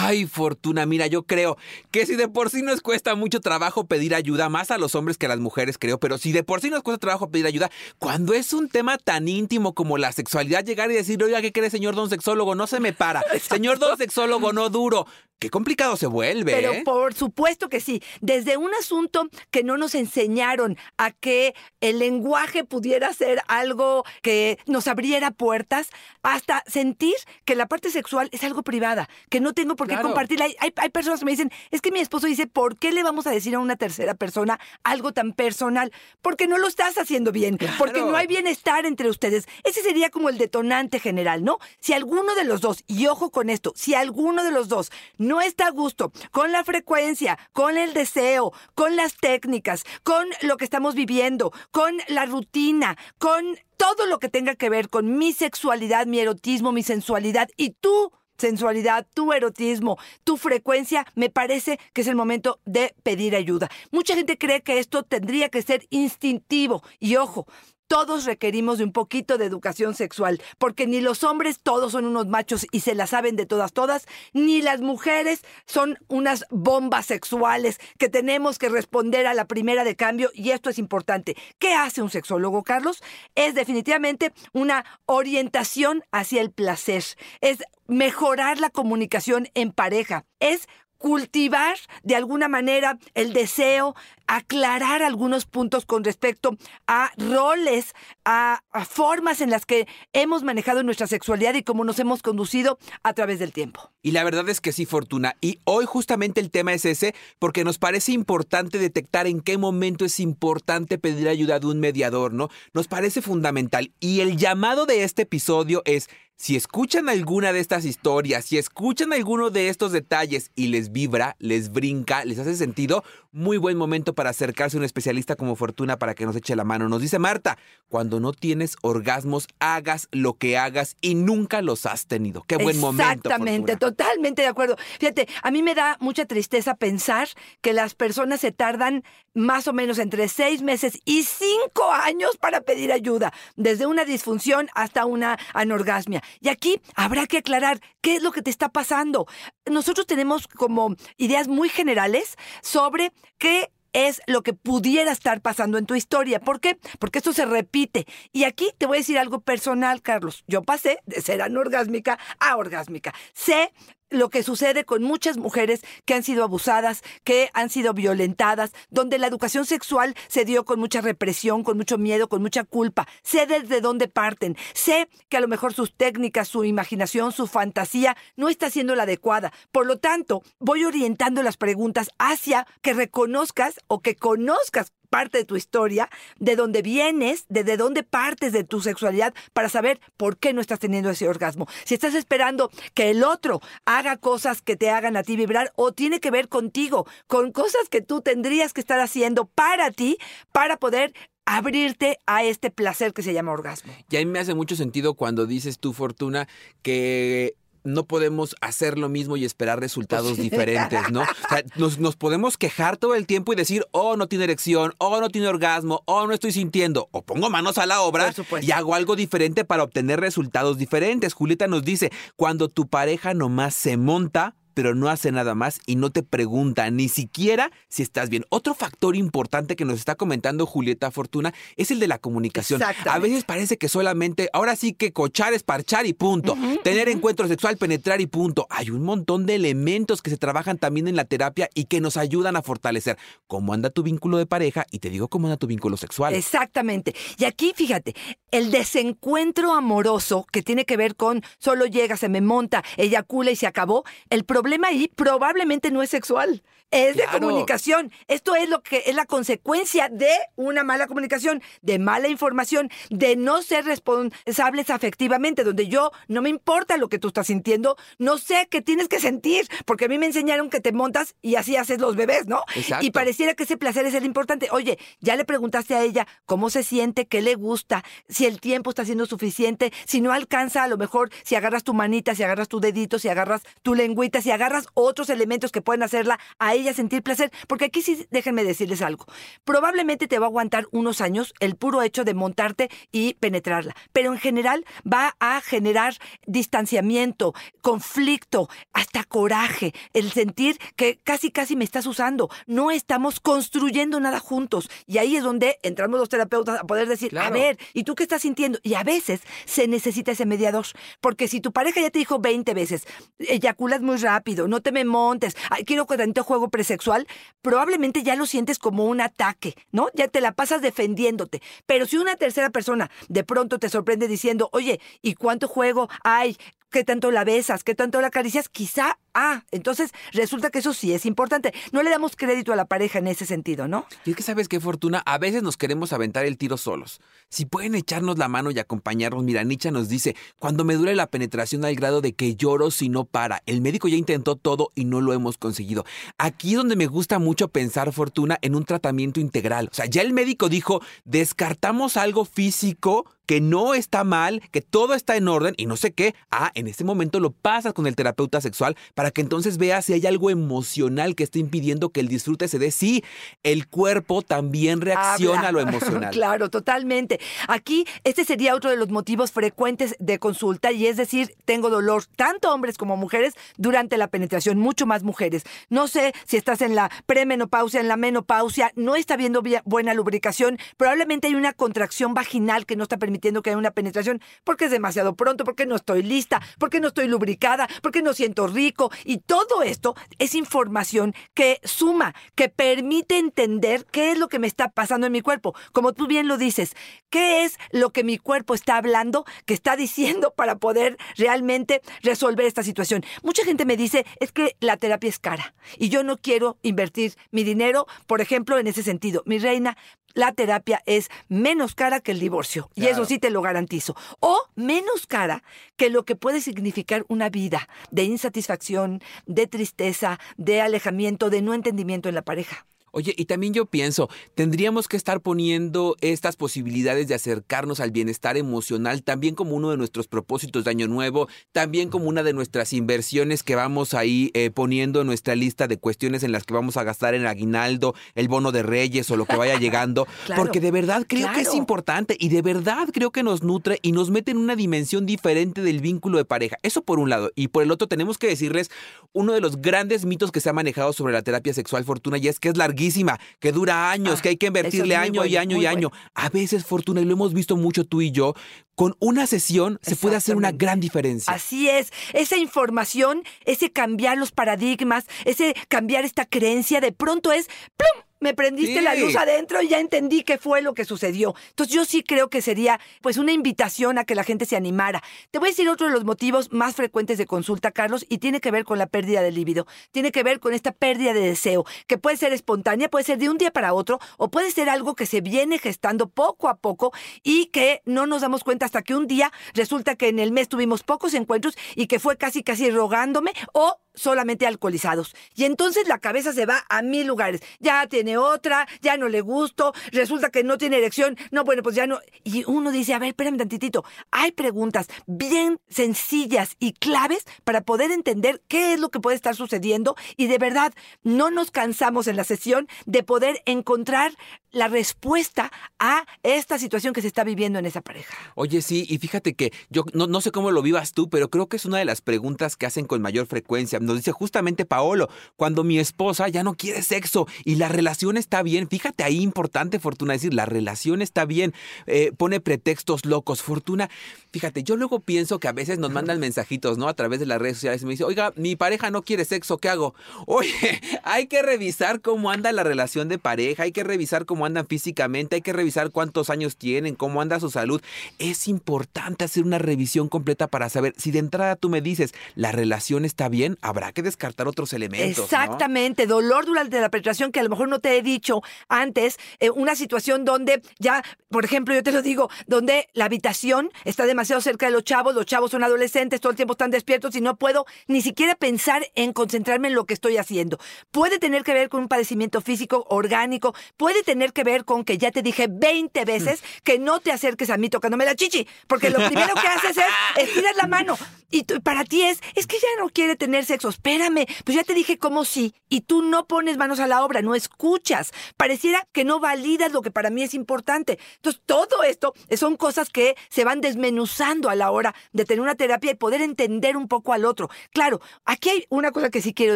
Ay, 0.10 0.26
Fortuna, 0.26 0.88
mira, 0.88 1.06
yo 1.06 1.22
creo 1.22 1.56
que 1.92 2.08
si 2.08 2.16
de 2.16 2.28
por 2.28 2.50
sí 2.50 2.64
nos 2.64 2.82
cuesta 2.82 3.14
mucho 3.14 3.42
trabajo 3.42 3.86
pedir 3.86 4.16
ayuda, 4.16 4.50
más 4.50 4.72
a 4.72 4.80
los 4.80 4.96
hombres 4.96 5.20
que 5.20 5.28
a 5.28 5.30
las 5.30 5.38
mujeres, 5.38 5.78
creo, 5.78 6.00
pero 6.00 6.18
si 6.18 6.32
de 6.32 6.42
por 6.42 6.62
sí 6.62 6.72
nos 6.72 6.82
cuesta 6.82 6.98
trabajo 6.98 7.30
pedir 7.30 7.46
ayuda, 7.46 7.70
cuando 8.00 8.34
es 8.34 8.52
un 8.54 8.70
tema 8.70 8.98
tan 8.98 9.28
íntimo 9.28 9.76
como 9.76 10.00
la 10.00 10.12
sexualidad, 10.12 10.66
llegar 10.66 10.90
y 10.90 10.96
decir, 10.96 11.24
oiga, 11.24 11.44
¿qué 11.44 11.52
cree, 11.52 11.70
señor 11.70 11.94
don 11.94 12.10
sexólogo? 12.10 12.56
No 12.56 12.66
se 12.66 12.80
me 12.80 12.92
para. 12.92 13.22
Señor 13.40 13.78
don 13.78 13.96
sexólogo, 14.00 14.52
no 14.52 14.70
duro. 14.70 15.06
Qué 15.40 15.50
complicado 15.50 15.96
se 15.96 16.06
vuelve. 16.06 16.52
Pero 16.52 16.74
¿eh? 16.74 16.82
por 16.84 17.14
supuesto 17.14 17.70
que 17.70 17.80
sí. 17.80 18.04
Desde 18.20 18.58
un 18.58 18.74
asunto 18.74 19.30
que 19.52 19.64
no 19.64 19.78
nos 19.78 19.96
enseñaron 19.96 20.78
a 20.98 21.12
que 21.12 21.56
el 21.80 22.00
lenguaje 22.00 22.66
pudiera 22.66 23.14
ser 23.14 23.42
algo 23.48 24.04
que 24.22 24.60
nos 24.66 24.88
abriera 24.88 25.32
puertas, 25.32 25.92
hasta 26.24 26.62
sentir 26.68 27.16
que 27.46 27.56
la 27.56 27.68
parte 27.68 27.90
sexual 27.90 28.28
es 28.34 28.44
algo 28.44 28.64
privada, 28.64 29.08
que 29.30 29.40
no 29.40 29.54
tengo 29.54 29.78
por 29.78 29.88
qué 29.88 29.96
Claro. 30.02 30.10
compartirla. 30.10 30.46
Hay, 30.46 30.56
hay- 30.60 30.74
hay 30.76 30.90
personas 30.90 31.20
que 31.20 31.26
me 31.26 31.32
dicen, 31.32 31.52
es 31.72 31.82
que 31.82 31.92
mi 31.92 32.00
esposo 32.00 32.28
dice, 32.28 32.48
¿por 32.48 32.78
qué 32.78 32.92
le 32.92 33.04
vamos 33.04 33.28
a 33.28 33.32
decir 33.32 33.56
a 33.56 33.60
una 33.60 33.76
tercera 33.76 34.14
persona 34.16 34.60
algo 34.84 35.12
tan 35.12 35.34
personal? 35.34 35.92
Porque 36.22 36.48
no 36.48 36.58
lo 36.58 36.68
estás 36.68 36.98
haciendo 36.98 37.32
bien, 37.32 37.58
porque 37.78 38.02
no 38.02 38.16
hay 38.16 38.28
bienestar 38.28 38.86
entre 38.86 39.10
ustedes. 39.10 39.48
Ese 39.64 39.82
sería 39.82 40.10
como 40.10 40.30
el 40.30 40.38
detonante 40.38 41.00
general, 41.00 41.44
¿no? 41.44 41.58
Si 41.80 41.94
alguno 41.94 42.36
de 42.36 42.44
los 42.44 42.62
dos, 42.62 42.84
y 42.88 43.08
ojo 43.08 43.30
con 43.32 43.50
esto, 43.50 43.74
si 43.76 43.94
alguno 43.96 44.44
de 44.44 44.52
los 44.52 44.68
dos 44.70 44.92
no 45.18 45.42
está 45.42 45.68
a 45.68 45.72
gusto 45.72 46.12
con 46.32 46.52
la 46.52 46.64
frecuencia, 46.64 47.38
con 47.54 47.78
el 47.78 47.94
deseo, 47.94 48.54
con 48.76 48.96
las 48.96 49.16
técnicas, 49.18 49.84
con 50.04 50.28
lo 50.42 50.58
que 50.58 50.66
estamos 50.66 50.96
viviendo, 50.96 51.52
con 51.72 51.98
la 52.08 52.26
rutina, 52.26 52.98
con 53.18 53.58
todo 53.78 54.06
lo 54.08 54.20
que 54.20 54.30
tenga 54.30 54.56
que 54.56 54.70
ver 54.70 54.90
con 54.90 55.18
mi 55.18 55.32
sexualidad, 55.34 56.06
mi 56.06 56.20
erotismo, 56.20 56.72
mi 56.72 56.84
sensualidad 56.84 57.50
y 57.56 57.72
tu 57.72 58.12
sensualidad, 58.40 59.06
tu 59.14 59.34
erotismo, 59.34 59.98
tu 60.24 60.38
frecuencia, 60.38 61.06
me 61.16 61.30
parece 61.30 61.80
que 61.94 62.02
es 62.02 62.08
el 62.08 62.16
momento 62.16 62.60
de 62.66 62.96
pedir 63.04 63.36
ayuda. 63.36 63.70
Mucha 63.92 64.16
gente 64.16 64.38
cree 64.38 64.62
que 64.62 64.80
esto 64.80 65.04
tendría 65.04 65.50
que 65.50 65.62
ser 65.62 65.86
instintivo 65.90 66.82
y 67.00 67.18
ojo, 67.18 67.46
todos 67.90 68.26
requerimos 68.26 68.78
de 68.78 68.84
un 68.84 68.94
poquito 68.94 69.38
de 69.38 69.46
educación 69.46 69.96
sexual, 69.96 70.42
porque 70.60 70.86
ni 70.86 71.02
los 71.02 71.24
hombres 71.24 71.60
todos 71.62 71.92
son 71.92 72.06
unos 72.06 72.28
machos 72.28 72.68
y 72.72 72.82
se 72.82 72.94
la 72.94 73.08
saben 73.08 73.36
de 73.36 73.48
todas, 73.48 73.74
todas, 73.74 74.06
ni 74.32 74.62
las 74.62 74.80
mujeres 74.80 75.42
son 75.66 75.98
unas 76.08 76.46
bombas 76.52 77.08
sexuales 77.08 77.80
que 77.98 78.08
tenemos 78.08 78.60
que 78.60 78.70
responder 78.70 79.26
a 79.26 79.34
la 79.34 79.48
primera 79.48 79.84
de 79.84 79.96
cambio 79.96 80.30
y 80.36 80.52
esto 80.52 80.70
es 80.70 80.78
importante. 80.78 81.36
¿Qué 81.58 81.74
hace 81.74 82.04
un 82.04 82.12
sexólogo, 82.12 82.64
Carlos? 82.64 83.02
Es 83.34 83.56
definitivamente 83.56 84.34
una 84.54 84.86
orientación 85.08 86.04
hacia 86.12 86.42
el 86.42 86.52
placer, 86.52 87.04
es 87.42 87.58
mejorar 87.88 88.60
la 88.60 88.70
comunicación 88.70 89.50
en 89.56 89.72
pareja, 89.72 90.26
es 90.40 90.68
cultivar 91.00 91.78
de 92.04 92.16
alguna 92.16 92.48
manera 92.48 93.00
el 93.16 93.34
deseo, 93.34 93.96
aclarar 94.30 95.02
algunos 95.02 95.46
puntos 95.46 95.88
con 95.88 96.04
respecto 96.04 96.56
a 96.88 97.12
roles, 97.18 97.96
a, 98.26 98.62
formas 98.88 99.42
en 99.42 99.50
las 99.50 99.66
que 99.66 99.88
hemos 100.14 100.44
manejado 100.44 100.84
nuestra 100.84 101.08
sexualidad 101.08 101.56
y 101.56 101.64
cómo 101.64 101.84
nos 101.84 101.98
hemos 101.98 102.22
conducido 102.22 102.78
a 103.02 103.14
través 103.14 103.40
del 103.40 103.52
tiempo. 103.52 103.92
Y 104.04 104.12
la 104.12 104.24
verdad 104.24 104.48
es 104.48 104.62
que 104.62 104.72
sí, 104.72 104.86
Fortuna. 104.86 105.36
Y 105.42 105.60
hoy 105.64 105.86
justamente 105.86 106.40
el 106.40 106.52
tema 106.52 106.74
es 106.74 106.86
ese, 106.86 107.16
porque 107.40 107.64
nos 107.64 107.80
parece 107.80 108.12
importante 108.12 108.78
detectar 108.78 109.26
en 109.26 109.42
qué 109.42 109.58
momento 109.58 110.06
es 110.06 110.20
importante 110.20 111.00
pedir 111.00 111.28
ayuda 111.28 111.60
de 111.60 111.66
un 111.66 111.80
mediador, 111.80 112.32
¿no? 112.32 112.50
Nos 112.72 112.88
parece 112.88 113.24
fundamental. 113.24 113.92
Y 114.00 114.20
el 114.20 114.38
llamado 114.38 114.86
de 114.86 115.04
este 115.04 115.24
episodio 115.24 115.82
es, 115.86 116.08
si 116.42 116.56
escuchan 116.56 117.10
alguna 117.10 117.52
de 117.52 117.60
estas 117.60 117.84
historias, 117.84 118.46
si 118.46 118.58
escuchan 118.58 119.12
alguno 119.12 119.50
de 119.50 119.68
estos 119.68 119.92
detalles 119.92 120.52
y 120.56 120.68
les 120.68 120.94
vibra, 120.94 121.36
les 121.40 121.74
brinca, 121.74 122.24
les 122.24 122.40
hace 122.40 122.56
sentido, 122.56 123.04
muy 123.34 123.58
buen 123.58 123.78
momento 123.78 124.16
para 124.20 124.32
acercarse 124.32 124.76
a 124.76 124.80
un 124.80 124.84
especialista 124.84 125.38
como 125.38 125.56
Fortuna 125.56 125.98
para 125.98 126.14
que 126.14 126.26
nos 126.26 126.36
eche 126.36 126.54
la 126.54 126.66
mano. 126.66 126.90
Nos 126.90 127.02
dice 127.02 127.20
Marta, 127.20 127.58
cuando 127.88 128.20
no 128.20 128.34
tienes 128.34 128.76
orgasmos, 128.82 129.48
hagas 129.60 130.10
lo 130.12 130.34
que 130.34 130.58
hagas 130.58 130.98
y 131.00 131.16
nunca 131.16 131.62
los 131.62 131.86
has 131.86 132.06
tenido. 132.06 132.44
Qué 132.46 132.58
buen 132.58 132.78
momento. 132.82 133.30
Exactamente, 133.30 133.78
totalmente 133.78 134.42
de 134.42 134.50
acuerdo. 134.50 134.76
Fíjate, 135.00 135.30
a 135.42 135.52
mí 135.52 135.64
me 135.64 135.74
da 135.74 135.96
mucha 136.02 136.26
tristeza 136.26 136.76
pensar 136.76 137.30
que 137.62 137.72
las 137.72 137.96
personas 137.96 138.42
se 138.42 138.52
tardan 138.52 139.06
más 139.34 139.70
o 139.70 139.74
menos 139.74 140.00
entre 140.00 140.28
seis 140.28 140.62
meses 140.64 141.00
y 141.06 141.24
cinco 141.24 141.90
años 141.90 142.36
para 142.36 142.60
pedir 142.60 142.92
ayuda, 142.92 143.32
desde 143.56 143.86
una 143.86 144.04
disfunción 144.04 144.68
hasta 144.76 145.06
una 145.06 145.40
anorgasmia. 145.54 146.22
Y 146.42 146.50
aquí 146.50 146.82
habrá 146.94 147.26
que 147.26 147.38
aclarar 147.38 147.80
qué 148.02 148.16
es 148.16 148.22
lo 148.22 148.34
que 148.34 148.42
te 148.42 148.50
está 148.50 148.68
pasando. 148.68 149.28
Nosotros 149.66 150.08
tenemos 150.08 150.46
como 150.50 150.94
ideas 151.16 151.48
muy 151.48 151.70
generales 151.70 152.36
sobre 152.62 153.14
qué 153.38 153.72
es 153.94 154.22
lo 154.28 154.42
que 154.42 154.54
pudiera 154.54 155.12
estar 155.12 155.42
pasando 155.42 155.78
en 155.78 155.86
tu 155.86 155.96
historia. 155.96 156.40
¿Por 156.40 156.60
qué? 156.60 156.78
Porque 157.00 157.20
esto 157.20 157.34
se 157.34 157.46
repite. 157.46 158.06
Y 158.32 158.44
aquí 158.44 158.72
te 158.78 158.86
voy 158.86 158.98
a 158.98 159.00
decir 159.00 159.18
algo 159.18 159.42
personal, 159.42 160.02
Carlos. 160.02 160.44
Yo 160.48 160.64
pasé 160.64 161.00
de 161.06 161.22
ser 161.22 161.42
anorgásmica 161.42 162.20
a 162.40 162.56
orgásmica. 162.58 163.14
Sé 163.34 163.72
lo 164.10 164.30
que 164.30 164.44
sucede 164.44 164.86
con 164.86 165.04
muchas 165.04 165.38
mujeres 165.38 165.82
que 166.06 166.14
han 166.14 166.24
sido 166.24 166.44
abusadas, 166.44 167.04
que 167.24 167.50
han 167.54 167.70
sido 167.70 167.94
violentadas, 167.94 168.72
donde 168.90 169.18
la 169.18 169.28
educación 169.28 169.66
sexual 169.66 170.16
se 170.28 170.46
dio 170.46 170.66
con 170.66 170.80
mucha 170.80 171.02
represión, 171.02 171.64
con 171.64 171.78
mucho 171.78 171.98
miedo, 171.98 172.30
con 172.30 172.42
mucha 172.42 172.64
culpa. 172.64 173.08
Sé 173.24 173.46
desde 173.46 173.82
dónde 173.82 174.08
parten. 174.08 174.58
Sé 174.74 175.10
que 175.30 175.38
a 175.38 175.42
lo 175.42 175.48
mejor 175.48 175.74
sus 175.74 175.96
técnicas, 175.96 176.48
su 176.48 176.64
imaginación, 176.64 177.32
su 177.32 177.48
fantasía 177.48 178.18
no 178.36 178.50
está 178.50 178.70
siendo 178.70 178.96
la 178.96 179.04
adecuada. 179.04 179.54
Por 179.72 179.86
lo 179.86 179.98
tanto, 179.98 180.44
voy 180.60 180.84
orientando 180.86 181.44
las 181.44 181.58
preguntas 181.58 182.10
hacia 182.18 182.68
que 182.82 182.94
reconozcas 182.94 183.80
o 183.88 184.02
que 184.02 184.16
conozcas 184.16 184.94
parte 185.10 185.40
de 185.40 185.46
tu 185.46 185.56
historia, 185.56 186.10
de 186.40 186.56
dónde 186.56 186.82
vienes, 186.82 187.46
de, 187.50 187.64
de 187.64 187.78
dónde 187.78 188.04
partes 188.04 188.54
de 188.54 188.64
tu 188.64 188.82
sexualidad, 188.82 189.34
para 189.54 189.70
saber 189.70 190.00
por 190.18 190.38
qué 190.38 190.54
no 190.54 190.62
estás 190.62 190.80
teniendo 190.80 191.10
ese 191.10 191.28
orgasmo. 191.28 191.68
Si 191.86 191.94
estás 191.94 192.16
esperando 192.16 192.72
que 192.94 193.10
el 193.10 193.24
otro 193.24 193.62
haga 193.86 194.18
cosas 194.18 194.62
que 194.62 194.76
te 194.76 194.90
hagan 194.90 195.18
a 195.18 195.24
ti 195.24 195.36
vibrar 195.36 195.72
o 195.76 195.92
tiene 195.92 196.20
que 196.20 196.32
ver 196.32 196.50
contigo, 196.50 197.08
con 197.28 197.52
cosas 197.52 197.90
que 197.90 198.02
tú 198.02 198.22
tendrías 198.22 198.74
que 198.74 198.82
estar 198.82 199.00
haciendo 199.00 199.46
para 199.46 199.92
ti, 199.92 200.18
para 200.52 200.78
poder 200.78 201.14
abrirte 201.46 202.20
a 202.28 202.44
este 202.44 202.70
placer 202.70 203.12
que 203.12 203.24
se 203.24 203.34
llama 203.34 203.52
orgasmo. 203.52 203.92
Y 204.10 204.18
a 204.18 204.20
mí 204.20 204.26
me 204.26 204.40
hace 204.40 204.54
mucho 204.54 204.76
sentido 204.76 205.16
cuando 205.16 205.48
dices 205.48 205.80
tú, 205.80 205.94
Fortuna, 205.94 206.48
que 206.84 207.56
no 207.94 208.06
podemos 208.06 208.56
hacer 208.62 208.98
lo 208.98 209.10
mismo 209.10 209.38
y 209.38 209.46
esperar 209.46 209.80
resultados 209.80 210.38
diferentes, 210.38 211.12
¿no? 211.12 211.22
O 211.22 211.50
sea, 211.50 211.64
nos, 211.76 212.00
nos 212.00 212.16
podemos 212.16 212.58
quejar 212.58 212.98
todo 212.98 213.16
el 213.16 213.26
tiempo 213.26 213.54
y 213.54 213.56
decir, 213.56 213.86
oh, 213.92 214.16
no 214.18 214.28
tiene 214.28 214.46
erección, 214.46 214.94
oh, 214.98 215.20
no 215.20 215.30
tiene 215.30 215.48
orgasmo, 215.48 216.04
oh, 216.06 216.28
no 216.28 216.34
estoy 216.34 216.52
sintiendo, 216.52 217.10
o 217.12 217.24
pongo 217.24 217.50
manos 217.50 217.78
a 217.78 217.86
la 217.86 218.02
obra 218.02 218.34
y 218.62 218.72
hago 218.72 218.96
algo 218.96 219.16
diferente 219.16 219.66
para 219.66 219.84
obtener 219.84 220.20
resultados 220.20 220.78
diferentes. 220.78 221.34
Julieta 221.34 221.68
nos 221.68 221.84
dice, 221.84 222.12
cuando 222.36 222.70
tu 222.70 222.88
pareja 222.88 223.34
nomás 223.34 223.74
se 223.76 223.98
monta, 223.98 224.56
pero 224.80 224.96
no 224.96 225.10
hace 225.10 225.34
nada 225.34 225.56
más 225.56 225.82
y 225.86 225.98
no 225.98 226.10
te 226.10 226.24
pregunta 226.24 226.90
ni 226.90 227.10
siquiera 227.10 227.70
si 227.90 228.02
estás 228.02 228.30
bien. 228.30 228.46
Otro 228.48 228.74
factor 228.74 229.18
importante 229.18 229.76
que 229.76 229.84
nos 229.84 230.00
está 230.00 230.16
comentando 230.16 230.66
Julieta 230.66 231.12
Fortuna 231.12 231.54
es 231.76 231.92
el 231.92 232.00
de 232.00 232.08
la 232.08 232.18
comunicación. 232.18 232.82
A 232.82 233.20
veces 233.20 233.44
parece 233.44 233.76
que 233.76 233.90
solamente, 233.90 234.50
ahora 234.54 234.78
sí 234.78 234.94
que 234.94 235.12
cochar 235.12 235.52
es 235.52 235.64
parchar 235.64 236.06
y 236.06 236.14
punto. 236.14 236.58
Tener 236.82 237.10
encuentro 237.10 237.46
sexual, 237.50 237.76
penetrar 237.76 238.22
y 238.22 238.28
punto. 238.28 238.68
Hay 238.70 238.90
un 238.90 239.04
montón 239.04 239.46
de 239.46 239.56
elementos 239.56 240.22
que 240.22 240.30
se 240.30 240.38
trabajan 240.38 240.78
también 240.78 241.10
en 241.10 241.18
la 241.18 241.26
terapia 241.26 241.70
y 241.74 241.84
que 241.84 242.00
nos 242.00 242.16
ayudan 242.16 242.56
a 242.56 242.62
fortalecer 242.62 243.18
cómo 243.48 243.74
anda 243.74 243.90
tu 243.90 244.02
vínculo 244.02 244.38
de 244.38 244.46
pareja 244.46 244.86
y 244.92 245.00
te 245.00 245.10
digo 245.10 245.28
cómo 245.28 245.48
anda 245.48 245.58
tu 245.58 245.68
vínculo 245.68 245.98
sexual. 245.98 246.36
Exactamente. 246.36 247.14
Y 247.38 247.44
aquí, 247.44 247.74
fíjate, 247.76 248.16
el 248.52 248.72
desencuentro 248.72 249.74
amoroso 249.74 250.46
que 250.54 250.64
tiene 250.64 250.86
que 250.86 250.96
ver 250.96 251.18
con 251.18 251.44
solo 251.58 251.86
llega, 251.86 252.16
se 252.16 252.30
me 252.30 252.40
monta, 252.40 252.82
eyacula 252.96 253.52
y 253.52 253.58
se 253.58 253.68
acabó, 253.68 254.06
el 254.30 254.46
problema 254.46 254.69
ahí 254.88 255.10
probablemente 255.16 255.92
no 255.92 256.02
es 256.02 256.10
sexual. 256.10 256.62
Es 256.92 257.16
de 257.16 257.26
comunicación. 257.28 258.12
Esto 258.28 258.56
es 258.56 258.68
lo 258.68 258.82
que 258.82 259.04
es 259.06 259.16
la 259.16 259.26
consecuencia 259.26 260.10
de 260.10 260.32
una 260.56 260.84
mala 260.84 261.08
comunicación, 261.08 261.62
de 261.82 262.00
mala 262.00 262.28
información, 262.28 262.90
de 263.10 263.36
no 263.36 263.62
ser 263.62 263.86
responsables 263.86 264.90
afectivamente, 264.90 265.64
donde 265.64 265.88
yo 265.88 266.12
no 266.28 266.42
me 266.42 266.50
importa 266.50 266.98
lo 266.98 267.10
que 267.10 267.20
tú 267.20 267.28
estás 267.28 267.48
sintiendo, 267.48 267.96
no 268.18 268.38
sé 268.38 268.68
qué 268.72 268.82
tienes 268.82 269.08
que 269.08 269.20
sentir, 269.20 269.68
porque 269.86 270.06
a 270.06 270.08
mí 270.08 270.18
me 270.18 270.26
enseñaron 270.26 270.70
que 270.70 270.80
te 270.80 270.92
montas 270.92 271.36
y 271.42 271.56
así 271.56 271.76
haces 271.76 272.00
los 272.00 272.16
bebés, 272.16 272.48
¿no? 272.48 272.64
Exacto. 272.76 273.06
Y 273.06 273.12
pareciera 273.12 273.54
que 273.54 273.64
ese 273.64 273.78
placer 273.78 274.06
es 274.06 274.16
el 274.16 274.26
importante. 274.26 274.70
Oye, 274.72 274.98
ya 275.20 275.36
le 275.36 275.46
preguntaste 275.46 275.96
a 275.96 276.04
ella 276.04 276.28
cómo 276.46 276.70
se 276.70 276.84
siente, 276.84 277.28
qué 277.28 277.42
le 277.42 277.56
gusta, 277.56 278.04
si 278.28 278.46
el 278.46 278.60
tiempo 278.60 278.90
está 278.90 279.06
siendo 279.06 279.26
suficiente, 279.26 279.94
si 280.06 280.22
no 280.22 280.32
alcanza, 280.32 280.84
a 280.84 280.88
lo 280.88 280.98
mejor 280.98 281.30
si 281.44 281.56
agarras 281.56 281.84
tu 281.84 281.94
manita, 281.94 282.34
si 282.34 282.44
agarras 282.44 282.68
tu 282.68 282.80
dedito, 282.80 283.20
si 283.20 283.30
agarras 283.30 283.62
tu 283.84 283.94
lengüita, 283.94 284.42
si 284.42 284.50
agarras 284.52 284.88
otros 284.96 285.30
elementos 285.30 285.72
que 285.72 285.82
pueden 285.82 286.02
hacerla 286.02 286.40
a 286.58 286.76
ella 286.80 286.94
sentir 286.94 287.24
placer. 287.24 287.52
Porque 287.68 287.86
aquí 287.86 288.02
sí, 288.02 288.26
déjenme 288.32 288.64
decirles 288.64 289.02
algo. 289.02 289.26
Probablemente 289.64 290.28
te 290.28 290.40
va 290.40 290.46
a 290.46 290.50
aguantar 290.50 290.88
unos 290.92 291.22
años 291.22 291.54
el 291.60 291.76
puro 291.76 292.02
hecho 292.02 292.24
de 292.24 292.34
montarte 292.34 292.90
y 293.12 293.36
penetrarla. 293.36 293.96
Pero 294.14 294.32
en 294.34 294.40
general 294.40 294.86
va 295.06 295.36
a 295.40 295.62
generar 295.62 296.16
distanciamiento, 296.46 297.54
conflicto, 297.82 298.70
hasta 298.94 299.24
coraje, 299.24 299.94
el 300.14 300.32
sentir 300.32 300.78
que 300.96 301.20
casi 301.24 301.52
casi 301.52 301.76
me 301.76 301.84
estás 301.84 302.06
usando. 302.06 302.50
No 302.68 302.92
estamos 302.92 303.40
construyendo 303.40 304.20
nada 304.20 304.40
juntos. 304.40 304.90
Y 305.06 305.18
ahí 305.18 305.36
es 305.36 305.44
donde 305.44 305.80
entramos 305.84 306.20
los 306.20 306.30
terapeutas 306.30 306.80
a 306.80 306.84
poder 306.84 307.08
decir, 307.08 307.38
a 307.38 307.50
ver, 307.50 307.78
¿y 307.94 308.04
tú 308.04 308.16
qué 308.16 308.24
estás 308.24 308.42
sintiendo? 308.42 308.80
Y 308.84 308.94
a 308.96 309.04
veces 309.04 309.42
se 309.66 309.88
necesita 309.88 310.32
ese 310.32 310.46
mediador. 310.46 310.86
Porque 311.22 311.48
si 311.48 311.62
tu 311.62 311.72
pareja 311.72 312.02
ya 312.02 312.10
te 312.10 312.20
dijo 312.20 312.40
20 312.40 312.74
veces, 312.74 313.06
eyaculas 313.40 314.02
muy 314.02 314.18
rápido, 314.18 314.68
no 314.68 314.82
te 314.82 314.92
me 314.92 315.06
montes, 315.06 315.56
quiero 315.86 316.06
que 316.06 316.18
tanto 316.18 316.44
juego 316.44 316.69
presexual, 316.70 317.28
probablemente 317.62 318.24
ya 318.24 318.36
lo 318.36 318.46
sientes 318.46 318.80
como 318.80 319.06
un 319.06 319.22
ataque, 319.22 319.76
¿no? 319.92 320.10
Ya 320.14 320.28
te 320.28 320.42
la 320.42 320.54
pasas 320.54 320.82
defendiéndote. 320.82 321.62
Pero 321.86 322.06
si 322.06 322.18
una 322.18 322.36
tercera 322.36 322.70
persona 322.70 323.10
de 323.28 323.44
pronto 323.44 323.80
te 323.80 323.90
sorprende 323.90 324.28
diciendo, 324.28 324.70
oye, 324.72 325.00
¿y 325.22 325.36
cuánto 325.36 325.68
juego 325.68 326.10
hay? 326.24 326.58
¿Qué 326.92 327.04
tanto 327.04 327.30
la 327.30 327.44
besas? 327.44 327.84
¿Qué 327.84 327.94
tanto 327.94 328.20
la 328.20 328.28
acaricias? 328.28 328.68
Quizá, 328.68 329.20
ah, 329.36 329.64
entonces 329.70 330.12
resulta 330.34 330.72
que 330.72 330.80
eso 330.80 330.92
sí 330.92 331.14
es 331.14 331.28
importante. 331.28 331.72
No 331.92 332.02
le 332.02 332.10
damos 332.10 332.36
crédito 332.36 332.74
a 332.74 332.76
la 332.76 332.86
pareja 332.86 333.20
en 333.20 333.28
ese 333.28 333.46
sentido, 333.46 333.88
¿no? 333.88 334.08
Y 334.26 334.32
es 334.32 334.36
que 334.36 334.42
sabes 334.42 334.68
qué, 334.68 334.80
Fortuna, 334.80 335.22
a 335.28 335.38
veces 335.38 335.62
nos 335.62 335.78
queremos 335.78 336.14
aventar 336.14 336.46
el 336.46 336.58
tiro 336.58 336.78
solos. 336.78 337.22
Si 337.50 337.66
pueden 337.66 337.94
echarnos 337.94 338.40
la 338.40 338.48
mano 338.48 338.72
y 338.72 338.80
acompañarnos, 338.80 339.44
mira, 339.44 339.64
Nietzsche 339.64 339.92
nos 339.92 340.10
dice, 340.10 340.36
cuando 340.58 340.84
me 340.84 340.96
duele 340.96 341.16
la 341.16 341.28
penetración 341.28 341.86
al 341.86 341.96
grado 341.96 342.22
de 342.22 342.34
que 342.34 342.56
lloro 342.56 342.90
si 342.90 343.08
no 343.08 343.26
para, 343.26 343.62
el 343.68 343.82
médico 343.82 344.08
ya 344.08 344.18
intentó 344.18 344.56
todo 344.56 344.90
y 344.96 345.06
no 345.06 345.22
lo 345.22 345.34
hemos 345.34 345.60
conseguido. 345.60 346.06
Aquí 346.40 346.72
es 346.72 346.78
donde 346.78 346.96
me 346.96 347.06
gusta 347.06 347.38
mucho 347.38 347.68
pensar, 347.68 348.12
Fortuna, 348.12 348.58
en 348.64 348.74
un 348.74 348.86
tratamiento 348.86 349.40
integral. 349.40 349.90
O 349.92 349.96
sea, 349.96 350.08
ya 350.08 350.24
el 350.24 350.34
médico 350.34 350.70
dijo, 350.70 351.02
descartamos 351.24 352.18
algo 352.18 352.46
físico 352.46 353.28
que 353.50 353.62
no 353.62 353.96
está 353.96 354.24
mal, 354.24 354.62
que 354.70 354.80
todo 354.80 355.16
está 355.16 355.36
en 355.36 355.48
orden 355.48 355.74
y 355.76 355.88
no 355.88 355.98
sé 355.98 356.12
qué. 356.12 356.36
Ah, 356.52 356.70
en 356.76 356.88
este 356.88 357.04
momento 357.04 357.40
lo 357.40 357.50
pasas 357.50 357.94
con 357.94 358.06
el 358.06 358.16
terapeuta 358.16 358.62
sexual 358.62 358.96
para 359.16 359.32
que 359.32 359.42
entonces 359.42 359.80
veas 359.80 360.06
si 360.06 360.14
hay 360.14 360.28
algo 360.28 360.52
emocional 360.52 361.34
que 361.34 361.46
está 361.46 361.58
impidiendo 361.58 362.10
que 362.10 362.20
el 362.20 362.28
disfrute 362.28 362.68
se 362.68 362.78
dé. 362.78 362.92
Sí, 362.92 363.24
el 363.64 363.88
cuerpo 363.88 364.44
también 364.44 365.02
reacciona 365.02 365.68
Habla. 365.68 365.70
a 365.70 365.72
lo 365.72 365.80
emocional. 365.90 366.30
claro, 366.32 366.70
totalmente. 366.70 367.40
Aquí, 367.68 368.06
este 368.24 368.46
sería 368.46 368.76
otro 368.76 368.92
de 368.92 368.98
los 368.98 369.10
motivos 369.10 369.52
frecuentes 369.52 370.16
de 370.20 370.38
consulta 370.38 370.92
y 370.92 371.08
es 371.08 371.18
decir, 371.18 371.56
tengo 371.66 371.90
dolor, 371.90 372.26
tanto 372.36 372.72
hombres 372.72 373.00
como 373.00 373.18
mujeres, 373.18 373.56
durante 373.78 374.18
la 374.18 374.28
penetración, 374.28 374.78
mucho 374.78 375.08
más 375.08 375.24
mujeres. 375.24 375.64
No 375.90 376.08
sé 376.08 376.34
si 376.46 376.56
estás 376.56 376.84
en 376.84 376.94
la 376.94 377.10
premenopausia, 377.26 378.00
en 378.00 378.10
la 378.10 378.16
menopausia, 378.16 378.92
no 378.94 379.16
está 379.16 379.34
habiendo 379.34 379.64
buena 379.86 380.14
lubricación, 380.14 380.78
probablemente 380.98 381.48
hay 381.48 381.56
una 381.56 381.74
contracción 381.74 382.36
vaginal 382.36 382.86
que 382.86 382.96
no 382.96 383.02
está 383.02 383.18
permitiendo 383.18 383.39
que 383.40 383.70
haya 383.70 383.78
una 383.78 383.92
penetración 383.92 384.42
porque 384.64 384.86
es 384.86 384.92
demasiado 384.92 385.36
pronto, 385.36 385.64
porque 385.64 385.86
no 385.86 385.96
estoy 385.96 386.24
lista, 386.24 386.62
porque 386.78 387.00
no 387.00 387.08
estoy 387.10 387.28
lubricada, 387.28 387.88
porque 388.02 388.22
no 388.22 388.34
siento 388.34 388.68
rico 388.68 389.12
y 389.26 389.38
todo 389.38 389.82
esto 389.84 390.16
es 390.38 390.56
información 390.56 391.34
que 391.54 391.80
suma, 391.84 392.36
que 392.56 392.70
permite 392.70 393.38
entender 393.38 394.06
qué 394.12 394.32
es 394.32 394.38
lo 394.38 394.48
que 394.48 394.60
me 394.60 394.68
está 394.68 394.90
pasando 394.90 395.28
en 395.28 395.34
mi 395.34 395.42
cuerpo. 395.42 395.76
Como 395.92 396.14
tú 396.14 396.28
bien 396.28 396.48
lo 396.48 396.58
dices, 396.58 396.96
qué 397.30 397.64
es 397.64 397.78
lo 397.92 398.12
que 398.12 398.24
mi 398.24 398.38
cuerpo 398.38 398.74
está 398.74 398.98
hablando, 398.98 399.46
que 399.66 399.74
está 399.74 399.96
diciendo 399.96 400.54
para 400.56 400.78
poder 400.78 401.18
realmente 401.38 402.02
resolver 402.22 402.66
esta 402.66 402.84
situación. 402.84 403.24
Mucha 403.44 403.64
gente 403.64 403.86
me 403.86 403.98
dice, 403.98 404.26
es 404.40 404.52
que 404.52 404.76
la 404.80 404.98
terapia 404.98 405.30
es 405.30 405.40
cara 405.40 405.74
y 405.98 406.10
yo 406.10 406.24
no 406.24 406.38
quiero 406.38 406.78
invertir 406.82 407.36
mi 407.52 407.64
dinero, 407.64 408.08
por 408.28 408.42
ejemplo, 408.42 408.78
en 408.78 408.88
ese 408.88 409.04
sentido. 409.04 409.44
Mi 409.46 409.60
reina, 409.60 409.98
la 410.40 410.54
terapia 410.54 411.02
es 411.06 411.30
menos 411.50 411.96
cara 411.96 412.22
que 412.22 412.32
el 412.32 412.40
divorcio. 412.40 412.90
Y 412.96 413.08
eso 413.08 413.26
sí 413.26 413.40
te 413.40 413.50
lo 413.50 413.62
garantizo. 413.62 414.16
O 414.40 414.58
menos 414.76 415.28
cara 415.28 415.64
que 415.98 416.10
lo 416.10 416.24
que 416.24 416.38
puede 416.38 416.62
significar 416.62 417.26
una 417.28 417.50
vida 417.50 417.90
de 418.10 418.24
insatisfacción, 418.24 419.22
de 419.46 419.68
tristeza, 419.68 420.40
de 420.56 420.80
alejamiento, 420.80 421.50
de 421.50 421.62
no 421.62 421.74
entendimiento 421.74 422.30
en 422.30 422.36
la 422.36 422.42
pareja. 422.42 422.86
Oye, 423.12 423.34
y 423.38 423.46
también 423.46 423.74
yo 423.74 423.86
pienso, 423.86 424.30
tendríamos 424.56 425.08
que 425.08 425.18
estar 425.18 425.42
poniendo 425.42 426.16
estas 426.22 426.56
posibilidades 426.56 427.28
de 427.28 427.36
acercarnos 427.36 428.00
al 428.00 428.12
bienestar 428.12 428.58
emocional 428.58 429.24
también 429.24 429.56
como 429.56 429.76
uno 429.76 429.92
de 429.92 429.98
nuestros 429.98 430.28
propósitos 430.28 430.84
de 430.84 430.92
año 430.92 431.08
nuevo, 431.08 431.48
también 431.72 432.10
como 432.10 432.26
una 432.26 432.44
de 432.44 432.54
nuestras 432.54 432.94
inversiones 432.94 433.64
que 433.64 433.76
vamos 433.76 434.14
ahí 434.14 434.52
eh, 434.54 434.72
poniendo 434.72 435.22
en 435.22 435.28
nuestra 435.28 435.56
lista 435.56 435.88
de 435.88 435.98
cuestiones 435.98 436.44
en 436.44 436.52
las 436.52 436.64
que 436.64 436.74
vamos 436.74 436.98
a 436.98 437.04
gastar 437.04 437.34
en 437.34 437.42
el 437.42 437.48
aguinaldo, 437.48 438.16
el 438.36 438.48
bono 438.48 438.72
de 438.72 438.84
reyes 438.84 439.30
o 439.32 439.38
lo 439.38 439.46
que 439.46 439.56
vaya 439.56 439.78
llegando, 439.78 440.28
Claro, 440.46 440.64
porque 440.64 440.80
de 440.80 440.92
verdad 440.92 441.26
creo 441.28 441.52
que 441.54 441.62
es 441.62 441.74
importante 441.76 442.36
y 442.40 442.50
de 442.50 442.62
verdad 442.62 443.10
creo 443.14 443.32
que 443.32 443.44
nos 443.44 443.64
nutre 443.64 444.00
y 444.02 444.12
nos 444.12 444.32
mete 444.32 444.52
en 444.52 444.58
una 444.58 444.76
dimensión 444.76 445.26
diferente 445.26 445.82
del 445.82 446.00
vínculo 446.00 446.38
de 446.38 446.46
pareja. 446.46 446.78
Eso 446.84 447.02
por 447.02 447.20
un 447.20 447.30
lado. 447.30 447.52
Y 447.56 447.70
por 447.70 447.84
el 447.84 447.92
otro 447.92 448.08
tenemos 448.08 448.38
que 448.38 448.48
decirles 448.48 448.90
uno 449.34 449.54
de 449.54 449.62
los 449.62 449.82
grandes 449.82 450.26
mitos 450.26 450.52
que 450.52 450.60
se 450.60 450.70
ha 450.70 450.74
manejado 450.74 451.14
sobre 451.14 451.34
la 451.34 451.42
terapia 451.42 451.74
sexual 451.74 452.04
Fortuna 452.04 452.38
y 452.38 452.48
es 452.48 452.60
que 452.60 452.70
es 452.70 452.78
larguísima, 453.00 453.40
que 453.60 453.72
dura 453.72 454.12
años, 454.12 454.40
Ah, 454.40 454.42
que 454.42 454.50
hay 454.50 454.58
que 454.58 454.68
es 454.68 454.70
invertirle 454.70 455.16
año 455.16 455.46
y 455.46 455.56
año 455.56 455.82
y 455.82 455.86
año. 455.86 456.12
A 456.36 456.50
veces 456.50 456.86
Fortuna, 456.86 457.22
y 457.22 457.26
lo 457.26 457.34
hemos 457.34 457.54
visto 457.54 457.78
mucho 457.78 458.06
tú 458.06 458.22
y 458.22 458.32
yo, 458.32 458.54
con 458.96 459.16
una 459.20 459.48
sesión 459.48 460.00
se 460.02 460.16
puede 460.16 460.36
hacer 460.36 460.56
una 460.56 460.72
gran 460.72 461.00
diferencia. 461.00 461.54
Así 461.54 461.90
es, 461.90 462.12
esa 462.34 462.58
información, 462.58 463.44
ese 463.66 463.92
cambiar 463.92 464.38
los 464.38 464.52
paradigmas, 464.52 465.26
ese 465.46 465.74
cambiar 465.88 466.26
esta 466.26 466.46
creencia, 466.46 467.00
de 467.00 467.12
pronto 467.12 467.52
es 467.52 467.70
¡plum! 467.96 468.29
Me 468.42 468.54
prendiste 468.54 469.00
Sí. 469.00 469.02
la 469.02 469.16
luz 469.16 469.36
adentro 469.36 469.82
y 469.82 469.90
ya 469.90 470.00
entendí 470.00 470.44
qué 470.44 470.58
fue 470.58 470.82
lo 470.82 470.94
que 470.94 471.04
sucedió. 471.04 471.56
Entonces 471.70 471.94
yo 471.94 472.06
sí 472.06 472.24
creo 472.24 472.50
que 472.50 472.62
sería 472.62 473.00
pues 473.22 473.38
una 473.38 473.52
invitación 473.52 474.18
a 474.18 474.24
que 474.24 474.34
la 474.36 474.44
gente 474.46 474.66
se 474.66 474.78
animara. 474.78 475.22
Te 475.52 475.60
voy 475.60 475.68
a 475.68 475.72
decir 475.72 475.90
otro 475.90 476.08
de 476.08 476.14
los 476.14 476.24
motivos 476.24 476.72
más 476.72 476.96
frecuentes 476.96 477.38
de 477.38 477.46
consulta, 477.46 477.92
Carlos, 477.92 478.26
y 478.30 478.38
tiene 478.38 478.62
que 478.62 478.72
ver 478.72 478.86
con 478.86 478.98
la 478.98 479.08
pérdida 479.08 479.42
del 479.42 479.56
líbido. 479.56 479.88
Tiene 480.12 480.32
que 480.32 480.44
ver 480.44 480.60
con 480.62 480.74
esta 480.74 480.92
pérdida 480.94 481.34
de 481.34 481.42
deseo, 481.42 481.86
que 482.08 482.18
puede 482.18 482.38
ser 482.38 482.54
espontánea, 482.54 483.10
puede 483.10 483.26
ser 483.26 483.38
de 483.40 483.50
un 483.50 483.58
día 483.58 483.72
para 483.72 483.94
otro, 483.94 484.20
o 484.38 484.50
puede 484.50 484.72
ser 484.72 484.90
algo 484.90 485.16
que 485.16 485.26
se 485.26 485.42
viene 485.42 485.78
gestando 485.78 486.30
poco 486.30 486.70
a 486.70 486.78
poco 486.78 487.12
y 487.44 487.66
que 487.68 488.02
no 488.06 488.26
nos 488.26 488.42
damos 488.42 488.64
cuenta 488.64 488.86
hasta 488.86 489.02
que 489.02 489.16
un 489.16 489.28
día 489.28 489.52
resulta 489.74 490.16
que 490.16 490.30
en 490.30 490.40
el 490.40 490.52
mes 490.52 490.70
tuvimos 490.70 491.04
pocos 491.04 491.34
encuentros 491.34 491.76
y 491.96 492.08
que 492.08 492.20
fue 492.20 492.38
casi 492.38 492.64
casi 492.64 492.90
rogándome 492.90 493.52
o 493.74 494.00
solamente 494.20 494.68
alcoholizados. 494.68 495.36
Y 495.56 495.66
entonces 495.66 496.08
la 496.08 496.20
cabeza 496.20 496.54
se 496.54 496.66
va 496.66 496.86
a 496.90 497.02
mil 497.02 497.26
lugares. 497.26 497.62
Ya 497.80 498.06
tiene 498.08 498.38
otra, 498.38 498.88
ya 499.02 499.18
no 499.18 499.30
le 499.30 499.42
gusto, 499.42 499.94
resulta 500.12 500.50
que 500.50 500.64
no 500.64 500.78
tiene 500.78 500.98
erección, 500.98 501.38
no, 501.52 501.64
bueno, 501.64 501.84
pues 501.84 501.96
ya 501.96 502.08
no. 502.08 502.20
Y 502.44 502.64
uno 502.66 502.92
dice, 502.92 503.14
a 503.14 503.20
ver, 503.20 503.30
espérame 503.30 503.58
tantitito, 503.58 504.04
hay 504.32 504.52
preguntas 504.52 505.08
bien 505.26 505.80
sencillas 505.90 506.76
y 506.80 506.94
claves 506.94 507.46
para 507.64 507.82
poder 507.82 508.12
entender 508.12 508.62
qué 508.68 508.94
es 508.94 509.00
lo 509.00 509.10
que 509.10 509.20
puede 509.20 509.36
estar 509.36 509.56
sucediendo 509.56 510.16
y 510.38 510.48
de 510.48 510.58
verdad 510.58 510.94
no 511.24 511.52
nos 511.52 511.72
cansamos 511.72 512.28
en 512.28 512.36
la 512.36 512.44
sesión 512.44 512.88
de 513.06 513.24
poder 513.24 513.62
encontrar 513.66 514.34
la 514.72 514.88
respuesta 514.88 515.72
a 515.98 516.26
esta 516.44 516.78
situación 516.78 517.14
que 517.14 517.22
se 517.22 517.28
está 517.28 517.44
viviendo 517.44 517.80
en 517.80 517.86
esa 517.86 518.02
pareja. 518.02 518.36
Oye, 518.56 518.82
sí, 518.82 519.06
y 519.10 519.18
fíjate 519.18 519.56
que 519.56 519.72
yo 519.90 520.04
no, 520.14 520.28
no 520.28 520.42
sé 520.42 520.52
cómo 520.52 520.72
lo 520.72 520.82
vivas 520.82 521.14
tú, 521.14 521.30
pero 521.30 521.50
creo 521.50 521.68
que 521.68 521.78
es 521.78 521.86
una 521.86 521.98
de 521.98 522.06
las 522.06 522.22
preguntas 522.22 522.76
que 522.76 522.86
hacen 522.86 523.06
con 523.06 523.22
mayor 523.22 523.48
frecuencia. 523.48 524.00
Nos 524.10 524.18
dice 524.18 524.32
justamente 524.32 524.86
Paolo, 524.86 525.30
cuando 525.56 525.84
mi 525.84 526.00
esposa 526.00 526.48
ya 526.48 526.64
no 526.64 526.74
quiere 526.74 527.04
sexo 527.04 527.48
y 527.64 527.76
la 527.76 527.90
relación 527.90 528.38
está 528.38 528.64
bien, 528.64 528.90
fíjate 528.90 529.24
ahí 529.24 529.40
importante, 529.42 530.00
Fortuna, 530.00 530.34
decir, 530.34 530.52
la 530.54 530.66
relación 530.66 531.22
está 531.22 531.46
bien, 531.46 531.76
eh, 532.08 532.32
pone 532.36 532.60
pretextos 532.60 533.26
locos. 533.26 533.62
Fortuna, 533.62 534.10
fíjate, 534.52 534.82
yo 534.82 534.96
luego 534.96 535.20
pienso 535.20 535.60
que 535.60 535.68
a 535.68 535.74
veces 535.74 536.00
nos 536.00 536.12
mandan 536.12 536.40
mensajitos, 536.40 536.98
¿no? 536.98 537.08
A 537.08 537.14
través 537.14 537.40
de 537.40 537.46
las 537.46 537.60
redes 537.60 537.78
sociales 537.78 538.02
y 538.02 538.06
me 538.06 538.12
dice, 538.12 538.24
oiga, 538.24 538.52
mi 538.56 538.76
pareja 538.76 539.12
no 539.12 539.22
quiere 539.22 539.46
sexo, 539.46 539.78
¿qué 539.78 539.90
hago? 539.90 540.16
Oye, 540.48 540.72
hay 541.24 541.46
que 541.46 541.62
revisar 541.62 542.22
cómo 542.22 542.50
anda 542.50 542.72
la 542.72 542.84
relación 542.84 543.30
de 543.30 543.38
pareja, 543.38 543.84
hay 543.84 543.92
que 543.92 544.04
revisar 544.04 544.46
cómo 544.46 544.66
andan 544.66 544.88
físicamente, 544.88 545.58
hay 545.58 545.62
que 545.62 545.74
revisar 545.74 546.10
cuántos 546.10 546.50
años 546.50 546.78
tienen, 546.78 547.14
cómo 547.14 547.42
anda 547.42 547.60
su 547.60 547.70
salud. 547.70 548.02
Es 548.40 548.68
importante 548.68 549.46
hacer 549.46 549.64
una 549.64 549.78
revisión 549.78 550.30
completa 550.30 550.68
para 550.68 550.90
saber 550.90 551.14
si 551.18 551.30
de 551.30 551.40
entrada 551.40 551.76
tú 551.76 551.90
me 551.90 552.02
dices, 552.02 552.34
la 552.56 552.72
relación 552.72 553.26
está 553.26 553.50
bien, 553.50 553.78
habrá 553.82 553.99
que 554.12 554.22
descartar 554.22 554.68
otros 554.68 554.94
elementos. 554.94 555.38
¿no? 555.38 555.44
Exactamente, 555.44 556.26
dolor 556.26 556.66
durante 556.66 557.00
la 557.00 557.10
penetración 557.10 557.52
que 557.52 557.60
a 557.60 557.64
lo 557.64 557.70
mejor 557.70 557.90
no 557.90 558.00
te 558.00 558.18
he 558.18 558.22
dicho 558.22 558.62
antes, 558.88 559.38
eh, 559.60 559.70
una 559.70 559.96
situación 559.96 560.46
donde 560.46 560.82
ya, 560.98 561.24
por 561.50 561.66
ejemplo, 561.66 561.94
yo 561.94 562.04
te 562.04 562.12
lo 562.12 562.22
digo, 562.22 562.50
donde 562.68 563.10
la 563.14 563.26
habitación 563.26 563.92
está 564.06 564.26
demasiado 564.26 564.62
cerca 564.62 564.86
de 564.86 564.92
los 564.92 565.04
chavos, 565.04 565.36
los 565.36 565.46
chavos 565.46 565.72
son 565.72 565.84
adolescentes, 565.84 566.42
todo 566.42 566.52
el 566.52 566.56
tiempo 566.56 566.74
están 566.74 566.92
despiertos 566.92 567.36
y 567.36 567.42
no 567.42 567.58
puedo 567.58 567.86
ni 568.08 568.22
siquiera 568.22 568.56
pensar 568.56 569.06
en 569.16 569.34
concentrarme 569.34 569.90
en 569.90 569.96
lo 569.96 570.06
que 570.06 570.14
estoy 570.14 570.38
haciendo. 570.38 570.80
Puede 571.12 571.40
tener 571.40 571.64
que 571.64 571.74
ver 571.74 571.90
con 571.90 572.02
un 572.02 572.08
padecimiento 572.08 572.62
físico 572.62 573.06
orgánico, 573.10 573.76
puede 573.98 574.24
tener 574.24 574.54
que 574.54 574.64
ver 574.64 574.86
con 574.86 575.04
que 575.04 575.18
ya 575.18 575.32
te 575.32 575.42
dije 575.42 575.68
20 575.70 576.26
veces 576.26 576.64
que 576.84 577.00
no 577.00 577.20
te 577.20 577.32
acerques 577.32 577.70
a 577.70 577.78
mí 577.78 577.90
tocándome 577.90 578.26
la 578.26 578.36
chichi, 578.36 578.68
porque 578.88 579.10
lo 579.10 579.18
primero 579.26 579.54
que 579.54 579.68
haces 579.68 579.98
es 579.98 580.04
estirar 580.44 580.76
la 580.76 580.88
mano 580.88 581.18
y 581.52 581.64
para 581.64 582.04
ti 582.04 582.22
es, 582.22 582.42
es 582.56 582.68
que 582.68 582.78
ya 582.78 583.02
no 583.02 583.10
quiere 583.10 583.36
tener 583.36 583.66
sexo, 583.66 583.79
espérame, 583.88 584.46
pues 584.66 584.76
ya 584.76 584.84
te 584.84 584.94
dije 584.94 585.18
cómo 585.18 585.46
sí, 585.46 585.74
y 585.88 586.02
tú 586.02 586.22
no 586.22 586.48
pones 586.48 586.76
manos 586.78 587.00
a 587.00 587.08
la 587.08 587.24
obra, 587.24 587.42
no 587.42 587.56
escuchas, 587.56 588.32
pareciera 588.58 589.08
que 589.14 589.24
no 589.24 589.40
validas 589.40 589.94
lo 589.94 590.02
que 590.02 590.12
para 590.12 590.30
mí 590.30 590.44
es 590.44 590.54
importante. 590.54 591.18
Entonces, 591.36 591.62
todo 591.66 592.04
esto 592.04 592.34
son 592.58 592.76
cosas 592.76 593.10
que 593.10 593.36
se 593.50 593.64
van 593.64 593.80
desmenuzando 593.80 594.70
a 594.70 594.76
la 594.76 594.92
hora 594.92 595.16
de 595.32 595.46
tener 595.46 595.62
una 595.62 595.76
terapia 595.76 596.12
y 596.12 596.16
poder 596.16 596.42
entender 596.42 596.98
un 596.98 597.08
poco 597.08 597.32
al 597.32 597.46
otro. 597.46 597.70
Claro, 597.92 598.20
aquí 598.44 598.70
hay 598.70 598.86
una 598.90 599.12
cosa 599.12 599.30
que 599.30 599.42
sí 599.42 599.54
quiero 599.54 599.76